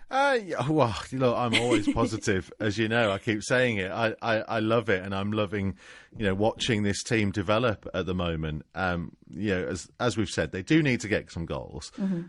Uh, 0.10 0.39
well, 0.70 0.96
look, 1.12 1.38
I'm 1.38 1.54
always 1.56 1.88
positive, 1.93 2.52
as 2.60 2.78
you 2.78 2.88
know. 2.88 3.12
I 3.12 3.17
keep 3.17 3.43
saying 3.43 3.78
it. 3.78 3.91
I, 3.91 4.15
I, 4.22 4.36
I, 4.39 4.60
love 4.60 4.89
it, 4.89 5.04
and 5.04 5.13
I'm 5.13 5.34
loving, 5.34 5.76
you 6.17 6.26
know, 6.26 6.34
watching 6.34 6.84
this 6.84 7.04
team 7.04 7.32
develop 7.32 7.88
at 7.93 8.06
the 8.06 8.15
moment. 8.15 8.65
Um, 8.74 9.17
you 9.30 9.50
know, 9.50 9.65
as 9.67 9.89
as 10.00 10.15
we've 10.15 10.30
said, 10.30 10.52
they 10.52 10.63
do 10.63 10.82
need 10.82 11.02
to 11.02 11.10
get 11.10 11.30
some 11.30 11.46
goals, 11.46 11.91
mm-hmm. 12.00 12.22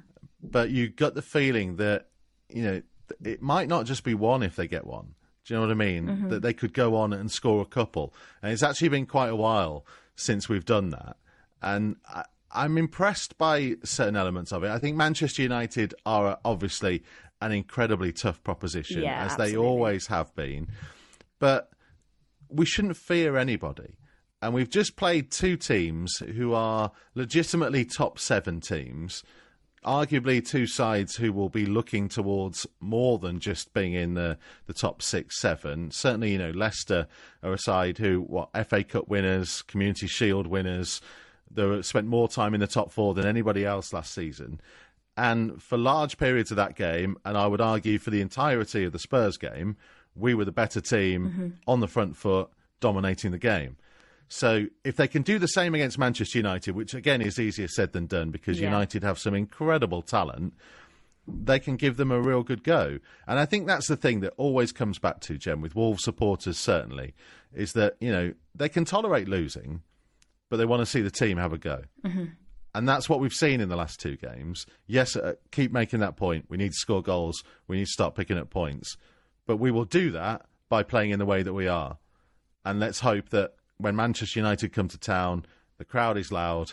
but 0.43 0.71
you 0.71 0.89
got 0.89 1.15
the 1.15 1.23
feeling 1.23 1.77
that, 1.77 2.09
you 2.49 2.63
know, 2.63 2.83
it 3.25 3.41
might 3.41 3.69
not 3.69 3.87
just 3.87 4.03
be 4.03 4.15
one 4.15 4.43
if 4.43 4.57
they 4.57 4.67
get 4.67 4.85
one. 4.85 5.15
Do 5.45 5.55
you 5.55 5.61
know 5.61 5.67
what 5.67 5.73
I 5.73 5.75
mean? 5.75 6.07
Mm-hmm. 6.07 6.29
That 6.31 6.43
they 6.43 6.53
could 6.53 6.75
go 6.75 6.97
on 6.97 7.13
and 7.13 7.31
score 7.31 7.63
a 7.63 7.67
couple, 7.67 8.13
and 8.43 8.53
it's 8.53 8.65
actually 8.65 8.89
been 8.89 9.07
quite 9.07 9.31
a 9.31 9.37
while 9.37 9.87
since 10.17 10.49
we've 10.49 10.67
done 10.67 10.91
that, 10.91 11.17
and. 11.63 11.97
I, 12.09 12.25
I'm 12.51 12.79
impressed 12.79 13.37
by 13.37 13.77
certain 13.85 14.17
elements 14.17 14.53
of 14.53 14.65
it. 14.65 14.71
I 14.71 14.79
think 14.79 14.97
Manchester 14.97 15.43
United 15.43 15.95
are 16.07 16.39
obviously 16.47 17.03
an 17.41 17.53
incredibly 17.53 18.13
tough 18.13 18.43
proposition, 18.43 19.03
yeah, 19.03 19.25
as 19.25 19.33
absolutely. 19.33 19.53
they 19.53 19.59
always 19.59 20.07
have 20.09 20.35
been. 20.35 20.69
But 21.39 21.71
we 22.49 22.67
shouldn't 22.67 22.97
fear 22.97 23.37
anybody. 23.37 23.95
And 24.41 24.55
we've 24.55 24.71
just 24.71 24.97
played 24.97 25.31
two 25.31 25.57
teams 25.57 26.17
who 26.19 26.53
are 26.55 26.93
legitimately 27.15 27.85
top 27.85 28.19
seven 28.19 28.61
teams, 28.61 29.25
arguably 29.85 30.47
two 30.47 30.67
sides 30.67 31.17
who 31.17 31.33
will 31.33 31.49
be 31.49 31.67
looking 31.67 32.09
towards 32.09 32.67
more 32.81 33.19
than 33.19 33.41
just 33.41 33.73
being 33.73 33.95
in 33.95 34.15
the, 34.15 34.39
the 34.67 34.73
top 34.73 35.03
six, 35.03 35.41
seven. 35.41 35.91
Certainly, 35.91 36.33
you 36.33 36.39
know, 36.39 36.51
Leicester 36.51 37.09
are 37.43 37.53
a 37.53 37.59
side 37.59 37.99
who, 37.99 38.21
what, 38.21 38.51
FA 38.69 38.85
Cup 38.85 39.09
winners, 39.09 39.63
Community 39.63 40.07
Shield 40.07 40.47
winners, 40.47 41.01
they 41.51 41.83
spent 41.83 42.07
more 42.07 42.29
time 42.29 42.55
in 42.55 42.61
the 42.61 42.67
top 42.67 42.93
four 42.93 43.15
than 43.15 43.27
anybody 43.27 43.65
else 43.65 43.93
last 43.93 44.15
season. 44.15 44.61
And 45.19 45.61
for 45.61 45.77
large 45.77 46.17
periods 46.17 46.53
of 46.53 46.57
that 46.59 46.77
game, 46.77 47.19
and 47.25 47.37
I 47.37 47.49
would 47.49 47.61
argue 47.61 47.99
for 47.99 48.11
the 48.11 48.21
entirety 48.21 48.85
of 48.85 48.93
the 48.93 49.01
Spurs 49.01 49.37
game, 49.37 49.77
we 50.15 50.33
were 50.33 50.45
the 50.45 50.53
better 50.53 50.81
team 50.81 51.29
mm-hmm. 51.29 51.49
on 51.67 51.81
the 51.81 51.89
front 51.89 52.17
foot, 52.17 52.51
dominating 52.79 53.33
the 53.33 53.39
game. 53.39 53.77
So 54.29 54.67
if 54.85 54.95
they 54.95 55.09
can 55.09 55.23
do 55.23 55.41
the 55.41 55.49
same 55.49 55.75
against 55.75 55.99
Manchester 55.99 56.39
United, 56.39 56.77
which 56.77 56.95
again 56.95 57.21
is 57.21 57.41
easier 57.41 57.67
said 57.67 57.93
than 57.93 58.07
done 58.07 58.31
because 58.31 58.61
yeah. 58.61 58.67
United 58.67 59.03
have 59.03 59.19
some 59.19 59.35
incredible 59.35 60.03
talent, 60.03 60.55
they 61.27 61.59
can 61.59 61.75
give 61.75 61.97
them 61.97 62.13
a 62.13 62.21
real 62.21 62.45
good 62.45 62.63
go. 62.63 63.01
And 63.27 63.41
I 63.41 63.45
think 63.45 63.67
that's 63.67 63.89
the 63.89 63.97
thing 63.97 64.21
that 64.21 64.35
always 64.37 64.71
comes 64.71 65.01
back 65.01 65.19
to, 65.23 65.37
Jem, 65.37 65.61
with 65.61 65.75
Wolves 65.75 66.05
supporters 66.05 66.59
certainly, 66.59 67.15
is 67.53 67.73
that, 67.73 67.97
you 68.01 68.13
know, 68.13 68.35
they 68.55 68.69
can 68.69 68.85
tolerate 68.85 69.29
losing, 69.29 69.83
but 70.49 70.59
they 70.59 70.65
want 70.65 70.81
to 70.81 70.87
see 70.87 71.01
the 71.01 71.11
team 71.11 71.39
have 71.39 71.53
a 71.53 71.59
go. 71.59 71.83
Mm-hmm. 72.05 72.27
And 72.75 72.89
that's 72.89 73.09
what 73.09 73.21
we've 73.21 73.35
seen 73.35 73.61
in 73.61 73.69
the 73.69 73.77
last 73.77 73.99
two 73.99 74.17
games. 74.17 74.67
Yes, 74.87 75.17
uh, 75.17 75.35
keep 75.51 75.73
making 75.73 76.01
that 76.01 76.17
point. 76.17 76.47
We 76.49 76.57
need 76.57 76.73
to 76.73 76.79
score 76.79 77.03
goals. 77.03 77.43
We 77.67 77.77
need 77.79 77.87
to 77.87 77.93
start 77.93 78.15
picking 78.15 78.39
up 78.39 78.51
points. 78.51 78.97
But 79.47 79.57
we 79.57 79.71
will 79.71 79.87
do 79.87 80.11
that 80.13 80.45
by 80.69 80.83
playing 80.83 81.11
in 81.11 81.19
the 81.19 81.27
way 81.27 81.43
that 81.43 81.55
we 81.55 81.67
are. 81.67 81.99
And 82.65 82.79
let's 82.79 83.01
hope 83.01 83.31
that 83.31 83.55
when 83.79 83.97
Manchester 83.97 84.39
United 84.39 84.73
come 84.73 84.89
to 84.89 84.99
town, 84.99 85.47
the 85.79 85.85
crowd 85.85 86.19
is 86.19 86.31
loud, 86.31 86.73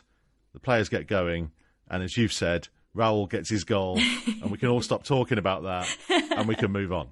the 0.53 0.59
players 0.59 0.89
get 0.89 1.07
going, 1.07 1.51
and 1.89 2.03
as 2.03 2.17
you've 2.17 2.33
said, 2.33 2.67
Raul 2.95 3.29
gets 3.29 3.49
his 3.49 3.63
goal, 3.63 3.97
and 4.41 4.51
we 4.51 4.57
can 4.57 4.69
all 4.69 4.81
stop 4.81 5.03
talking 5.03 5.37
about 5.37 5.63
that 5.63 5.87
and 6.09 6.47
we 6.47 6.55
can 6.55 6.71
move 6.71 6.91
on. 6.91 7.09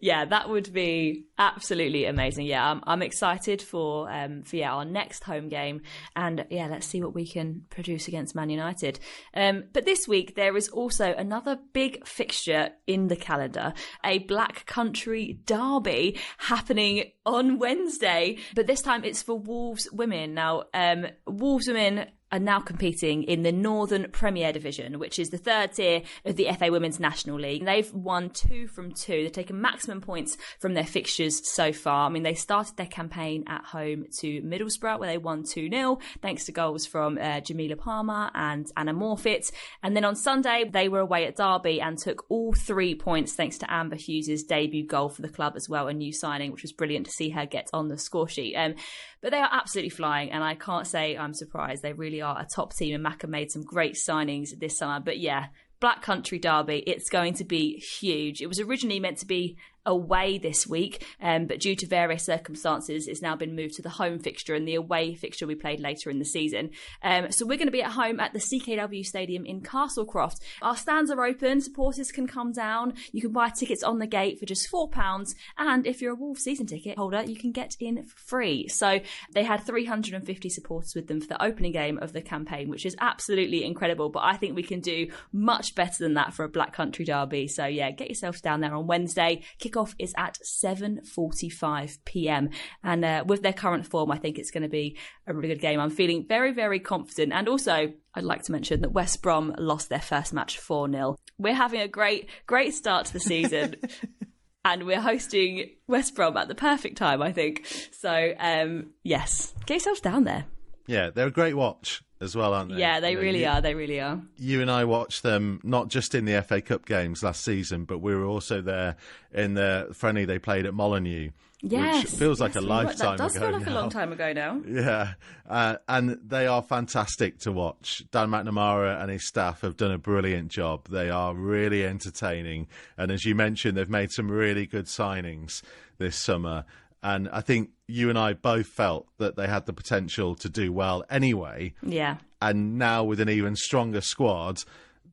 Yeah, 0.00 0.24
that 0.24 0.48
would 0.48 0.72
be 0.72 1.26
absolutely 1.38 2.04
amazing. 2.04 2.46
Yeah, 2.46 2.70
I'm, 2.70 2.82
I'm 2.86 3.02
excited 3.02 3.60
for 3.60 4.10
um, 4.10 4.42
for 4.42 4.56
yeah 4.56 4.72
our 4.72 4.84
next 4.84 5.24
home 5.24 5.48
game, 5.48 5.82
and 6.14 6.44
yeah, 6.50 6.68
let's 6.68 6.86
see 6.86 7.02
what 7.02 7.14
we 7.14 7.26
can 7.26 7.64
produce 7.70 8.08
against 8.08 8.34
Man 8.34 8.50
United. 8.50 9.00
Um, 9.34 9.64
but 9.72 9.84
this 9.84 10.06
week 10.06 10.36
there 10.36 10.56
is 10.56 10.68
also 10.68 11.12
another 11.14 11.58
big 11.72 12.06
fixture 12.06 12.70
in 12.86 13.08
the 13.08 13.16
calendar: 13.16 13.74
a 14.04 14.18
Black 14.18 14.66
Country 14.66 15.40
Derby 15.46 16.18
happening 16.38 17.12
on 17.26 17.58
Wednesday. 17.58 18.38
But 18.54 18.66
this 18.66 18.82
time 18.82 19.04
it's 19.04 19.22
for 19.22 19.38
Wolves 19.38 19.88
women. 19.92 20.34
Now, 20.34 20.64
um, 20.74 21.06
Wolves 21.26 21.66
women 21.66 22.06
are 22.30 22.38
now 22.38 22.60
competing 22.60 23.22
in 23.22 23.42
the 23.42 23.52
Northern 23.52 24.10
Premier 24.10 24.52
Division, 24.52 24.98
which 24.98 25.18
is 25.18 25.30
the 25.30 25.38
third 25.38 25.72
tier 25.72 26.02
of 26.24 26.36
the 26.36 26.48
FA 26.58 26.70
Women's 26.70 27.00
National 27.00 27.38
League. 27.38 27.64
They've 27.64 27.92
won 27.92 28.30
two 28.30 28.66
from 28.66 28.92
two. 28.92 29.22
They've 29.22 29.32
taken 29.32 29.60
maximum 29.60 30.00
points 30.00 30.36
from 30.58 30.74
their 30.74 30.84
fixtures 30.84 31.48
so 31.48 31.72
far. 31.72 32.06
I 32.06 32.08
mean, 32.10 32.22
they 32.22 32.34
started 32.34 32.76
their 32.76 32.86
campaign 32.86 33.44
at 33.46 33.64
home 33.64 34.06
to 34.18 34.42
Middlesbrough, 34.42 34.98
where 34.98 35.08
they 35.08 35.18
won 35.18 35.42
2 35.42 35.70
0, 35.70 35.98
thanks 36.20 36.44
to 36.46 36.52
goals 36.52 36.86
from 36.86 37.18
uh, 37.18 37.40
Jamila 37.40 37.76
Palmer 37.76 38.30
and 38.34 38.70
Anna 38.76 38.92
Morfitt. 38.92 39.50
And 39.82 39.96
then 39.96 40.04
on 40.04 40.16
Sunday, 40.16 40.64
they 40.70 40.88
were 40.88 41.00
away 41.00 41.26
at 41.26 41.36
Derby 41.36 41.80
and 41.80 41.96
took 41.96 42.24
all 42.28 42.52
three 42.52 42.94
points 42.94 43.32
thanks 43.32 43.58
to 43.58 43.72
Amber 43.72 43.96
Hughes' 43.96 44.42
debut 44.42 44.86
goal 44.86 45.08
for 45.08 45.22
the 45.22 45.28
club 45.28 45.54
as 45.56 45.68
well, 45.68 45.88
a 45.88 45.94
new 45.94 46.12
signing, 46.12 46.52
which 46.52 46.62
was 46.62 46.72
brilliant 46.72 47.06
to 47.06 47.12
see 47.12 47.30
her 47.30 47.46
get 47.46 47.68
on 47.72 47.88
the 47.88 47.98
score 47.98 48.28
sheet. 48.28 48.54
Um, 48.54 48.74
but 49.20 49.30
they 49.30 49.38
are 49.38 49.48
absolutely 49.50 49.90
flying, 49.90 50.30
and 50.30 50.44
I 50.44 50.54
can't 50.54 50.86
say 50.86 51.16
I'm 51.16 51.34
surprised. 51.34 51.82
They 51.82 51.92
really 51.92 52.20
are 52.20 52.38
a 52.38 52.46
top 52.54 52.74
team, 52.74 52.94
and 52.94 53.04
Macca 53.04 53.28
made 53.28 53.50
some 53.50 53.62
great 53.62 53.94
signings 53.94 54.50
this 54.58 54.78
summer. 54.78 55.00
But 55.00 55.18
yeah, 55.18 55.46
Black 55.80 56.02
Country 56.02 56.38
Derby, 56.38 56.82
it's 56.86 57.08
going 57.08 57.34
to 57.34 57.44
be 57.44 57.82
huge. 58.00 58.40
It 58.40 58.46
was 58.46 58.60
originally 58.60 59.00
meant 59.00 59.18
to 59.18 59.26
be 59.26 59.56
away 59.88 60.38
this 60.38 60.66
week, 60.66 61.04
um, 61.20 61.46
but 61.46 61.58
due 61.58 61.74
to 61.74 61.86
various 61.86 62.22
circumstances, 62.22 63.08
it's 63.08 63.22
now 63.22 63.34
been 63.34 63.56
moved 63.56 63.74
to 63.74 63.82
the 63.82 63.88
home 63.88 64.18
fixture, 64.18 64.54
and 64.54 64.68
the 64.68 64.74
away 64.76 65.14
fixture 65.14 65.46
we 65.46 65.54
played 65.54 65.80
later 65.80 66.10
in 66.10 66.18
the 66.18 66.24
season. 66.24 66.70
Um, 67.02 67.32
so 67.32 67.46
we're 67.46 67.58
going 67.58 67.68
to 67.68 67.72
be 67.72 67.82
at 67.82 67.92
home 67.92 68.20
at 68.20 68.32
the 68.32 68.38
CKW 68.38 69.04
Stadium 69.04 69.44
in 69.44 69.62
Castlecroft. 69.62 70.40
Our 70.62 70.76
stands 70.76 71.10
are 71.10 71.24
open, 71.24 71.60
supporters 71.60 72.12
can 72.12 72.28
come 72.28 72.52
down. 72.52 72.94
You 73.12 73.22
can 73.22 73.32
buy 73.32 73.48
tickets 73.48 73.82
on 73.82 73.98
the 73.98 74.06
gate 74.06 74.38
for 74.38 74.46
just 74.46 74.70
£4, 74.70 75.34
and 75.56 75.86
if 75.86 76.02
you're 76.02 76.12
a 76.12 76.16
Wolves 76.16 76.42
season 76.42 76.66
ticket 76.66 76.98
holder, 76.98 77.22
you 77.24 77.36
can 77.36 77.50
get 77.50 77.76
in 77.80 78.04
free. 78.04 78.68
So 78.68 79.00
they 79.32 79.44
had 79.44 79.64
350 79.64 80.48
supporters 80.50 80.94
with 80.94 81.08
them 81.08 81.20
for 81.20 81.28
the 81.28 81.42
opening 81.42 81.72
game 81.72 81.98
of 81.98 82.12
the 82.12 82.20
campaign, 82.20 82.68
which 82.68 82.84
is 82.84 82.94
absolutely 83.00 83.64
incredible. 83.64 84.10
But 84.10 84.24
I 84.24 84.36
think 84.36 84.54
we 84.54 84.62
can 84.62 84.80
do 84.80 85.10
much 85.32 85.74
better 85.74 86.04
than 86.04 86.14
that 86.14 86.34
for 86.34 86.44
a 86.44 86.48
Black 86.48 86.74
Country 86.74 87.04
Derby. 87.04 87.48
So 87.48 87.64
yeah, 87.66 87.90
get 87.90 88.08
yourself 88.08 88.42
down 88.42 88.60
there 88.60 88.74
on 88.74 88.86
Wednesday. 88.86 89.42
Kick 89.58 89.76
kickoff 89.78 89.94
is 89.98 90.14
at 90.16 90.38
7:45 90.42 91.98
p.m. 92.04 92.50
And 92.82 93.04
uh, 93.04 93.24
with 93.26 93.42
their 93.42 93.52
current 93.52 93.86
form, 93.86 94.10
I 94.10 94.18
think 94.18 94.38
it's 94.38 94.50
going 94.50 94.62
to 94.62 94.68
be 94.68 94.96
a 95.26 95.34
really 95.34 95.48
good 95.48 95.60
game. 95.60 95.80
I'm 95.80 95.90
feeling 95.90 96.26
very, 96.26 96.52
very 96.52 96.80
confident. 96.80 97.32
And 97.32 97.48
also, 97.48 97.92
I'd 98.14 98.24
like 98.24 98.42
to 98.44 98.52
mention 98.52 98.80
that 98.82 98.92
West 98.92 99.22
Brom 99.22 99.54
lost 99.58 99.88
their 99.88 100.00
first 100.00 100.32
match 100.32 100.58
4 100.58 100.90
0. 100.90 101.16
We're 101.38 101.54
having 101.54 101.80
a 101.80 101.88
great, 101.88 102.28
great 102.46 102.74
start 102.74 103.06
to 103.06 103.12
the 103.12 103.20
season. 103.20 103.76
and 104.64 104.84
we're 104.84 105.00
hosting 105.00 105.70
West 105.86 106.14
Brom 106.14 106.36
at 106.36 106.48
the 106.48 106.54
perfect 106.54 106.98
time, 106.98 107.22
I 107.22 107.32
think. 107.32 107.66
So, 107.92 108.34
um, 108.38 108.90
yes, 109.02 109.54
get 109.66 109.74
yourselves 109.74 110.00
down 110.00 110.24
there. 110.24 110.46
Yeah, 110.86 111.10
they're 111.10 111.26
a 111.26 111.30
great 111.30 111.54
watch 111.54 112.02
as 112.20 112.36
well, 112.36 112.54
aren't 112.54 112.70
they? 112.72 112.78
Yeah, 112.80 113.00
they 113.00 113.10
you 113.10 113.16
know, 113.16 113.22
really 113.22 113.40
you, 113.42 113.48
are. 113.48 113.60
They 113.60 113.74
really 113.74 114.00
are. 114.00 114.20
You 114.36 114.60
and 114.60 114.70
I 114.70 114.84
watched 114.84 115.22
them 115.22 115.60
not 115.62 115.88
just 115.88 116.14
in 116.14 116.24
the 116.24 116.42
FA 116.42 116.60
Cup 116.60 116.86
games 116.86 117.22
last 117.22 117.44
season, 117.44 117.84
but 117.84 117.98
we 117.98 118.14
were 118.14 118.24
also 118.24 118.60
there 118.60 118.96
in 119.32 119.54
the 119.54 119.88
friendly 119.92 120.24
they 120.24 120.38
played 120.38 120.66
at 120.66 120.74
Molineux. 120.74 121.30
Yes, 121.60 122.04
which 122.04 122.12
feels 122.12 122.40
like 122.40 122.54
yes, 122.54 122.62
a 122.62 122.66
lifetime 122.66 123.16
That 123.16 123.18
does 123.18 123.34
ago 123.34 123.46
feel 123.46 123.58
like 123.58 123.66
now. 123.66 123.72
a 123.72 123.74
long 123.74 123.90
time 123.90 124.12
ago 124.12 124.32
now. 124.32 124.62
Yeah, 124.68 125.14
uh, 125.48 125.76
and 125.88 126.18
they 126.24 126.46
are 126.46 126.62
fantastic 126.62 127.40
to 127.40 127.50
watch. 127.52 128.04
Dan 128.12 128.28
McNamara 128.28 129.02
and 129.02 129.10
his 129.10 129.26
staff 129.26 129.62
have 129.62 129.76
done 129.76 129.90
a 129.90 129.98
brilliant 129.98 130.52
job. 130.52 130.86
They 130.88 131.10
are 131.10 131.34
really 131.34 131.84
entertaining, 131.84 132.68
and 132.96 133.10
as 133.10 133.24
you 133.24 133.34
mentioned, 133.34 133.76
they've 133.76 133.90
made 133.90 134.12
some 134.12 134.30
really 134.30 134.66
good 134.66 134.84
signings 134.84 135.62
this 135.98 136.16
summer. 136.16 136.64
And 137.02 137.28
I 137.30 137.40
think 137.40 137.70
you 137.86 138.10
and 138.10 138.18
I 138.18 138.32
both 138.32 138.66
felt 138.66 139.06
that 139.18 139.36
they 139.36 139.46
had 139.46 139.66
the 139.66 139.72
potential 139.72 140.34
to 140.36 140.48
do 140.48 140.72
well 140.72 141.04
anyway. 141.08 141.74
Yeah. 141.82 142.16
And 142.42 142.78
now 142.78 143.04
with 143.04 143.20
an 143.20 143.28
even 143.28 143.56
stronger 143.56 144.00
squad, 144.00 144.62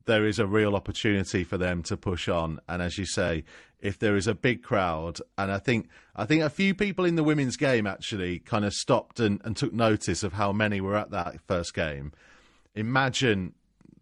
there 0.06 0.26
is 0.26 0.38
a 0.38 0.46
real 0.46 0.74
opportunity 0.74 1.44
for 1.44 1.58
them 1.58 1.82
to 1.84 1.96
push 1.96 2.28
on. 2.28 2.60
And 2.68 2.82
as 2.82 2.98
you 2.98 3.06
say, 3.06 3.44
if 3.80 3.98
there 3.98 4.16
is 4.16 4.26
a 4.26 4.34
big 4.34 4.62
crowd, 4.62 5.20
and 5.36 5.52
I 5.52 5.58
think 5.58 5.88
I 6.14 6.24
think 6.24 6.42
a 6.42 6.50
few 6.50 6.74
people 6.74 7.04
in 7.04 7.16
the 7.16 7.24
women's 7.24 7.56
game 7.56 7.86
actually 7.86 8.38
kind 8.40 8.64
of 8.64 8.72
stopped 8.72 9.20
and, 9.20 9.40
and 9.44 9.56
took 9.56 9.72
notice 9.72 10.22
of 10.22 10.32
how 10.32 10.52
many 10.52 10.80
were 10.80 10.96
at 10.96 11.10
that 11.10 11.40
first 11.46 11.74
game. 11.74 12.12
Imagine 12.74 13.54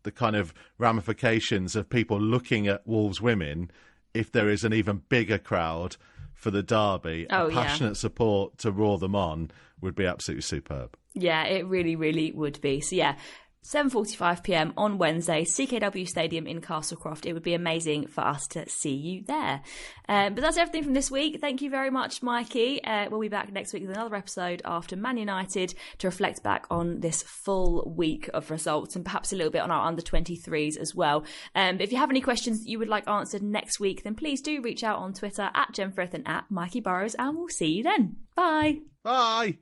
the 0.04 0.12
kind 0.12 0.36
of 0.36 0.54
ramifications 0.78 1.74
of 1.74 1.88
people 1.88 2.20
looking 2.20 2.68
at 2.68 2.86
Wolves 2.86 3.20
women 3.20 3.70
if 4.12 4.30
there 4.30 4.48
is 4.48 4.62
an 4.62 4.72
even 4.72 5.02
bigger 5.08 5.38
crowd 5.38 5.96
for 6.44 6.50
the 6.50 6.62
derby. 6.62 7.26
Oh, 7.30 7.46
a 7.46 7.48
yeah. 7.48 7.54
passionate 7.54 7.96
support 7.96 8.58
to 8.58 8.70
roar 8.70 8.98
them 8.98 9.16
on 9.16 9.50
would 9.80 9.94
be 9.94 10.04
absolutely 10.04 10.42
superb. 10.42 10.94
Yeah, 11.14 11.44
it 11.44 11.66
really, 11.66 11.96
really 11.96 12.32
would 12.32 12.60
be. 12.60 12.82
So 12.82 12.96
yeah. 12.96 13.16
7:45 13.64 14.42
p.m. 14.42 14.74
on 14.76 14.98
Wednesday, 14.98 15.44
CKW 15.44 16.06
Stadium 16.06 16.46
in 16.46 16.60
Castlecroft. 16.60 17.24
It 17.24 17.32
would 17.32 17.42
be 17.42 17.54
amazing 17.54 18.06
for 18.08 18.20
us 18.20 18.46
to 18.48 18.68
see 18.68 18.94
you 18.94 19.22
there. 19.26 19.62
Um, 20.06 20.34
but 20.34 20.42
that's 20.42 20.58
everything 20.58 20.84
from 20.84 20.92
this 20.92 21.10
week. 21.10 21.40
Thank 21.40 21.62
you 21.62 21.70
very 21.70 21.90
much, 21.90 22.22
Mikey. 22.22 22.84
Uh, 22.84 23.08
we'll 23.10 23.20
be 23.20 23.28
back 23.28 23.50
next 23.50 23.72
week 23.72 23.82
with 23.82 23.96
another 23.96 24.16
episode 24.16 24.60
after 24.66 24.96
Man 24.96 25.16
United 25.16 25.74
to 25.98 26.08
reflect 26.08 26.42
back 26.42 26.66
on 26.70 27.00
this 27.00 27.22
full 27.22 27.90
week 27.96 28.28
of 28.34 28.50
results 28.50 28.96
and 28.96 29.04
perhaps 29.04 29.32
a 29.32 29.36
little 29.36 29.52
bit 29.52 29.62
on 29.62 29.70
our 29.70 29.86
under 29.86 30.02
23s 30.02 30.76
as 30.76 30.94
well. 30.94 31.24
Um, 31.54 31.80
if 31.80 31.90
you 31.90 31.96
have 31.96 32.10
any 32.10 32.20
questions 32.20 32.60
that 32.60 32.68
you 32.68 32.78
would 32.78 32.88
like 32.88 33.08
answered 33.08 33.42
next 33.42 33.80
week, 33.80 34.02
then 34.02 34.14
please 34.14 34.42
do 34.42 34.60
reach 34.60 34.84
out 34.84 34.98
on 34.98 35.14
Twitter 35.14 35.50
at 35.54 35.72
Jen 35.72 35.94
and 35.96 36.28
at 36.28 36.50
Mikey 36.50 36.80
Burrows, 36.80 37.14
and 37.14 37.36
we'll 37.36 37.48
see 37.48 37.68
you 37.68 37.82
then. 37.82 38.16
Bye. 38.36 38.80
Bye. 39.02 39.56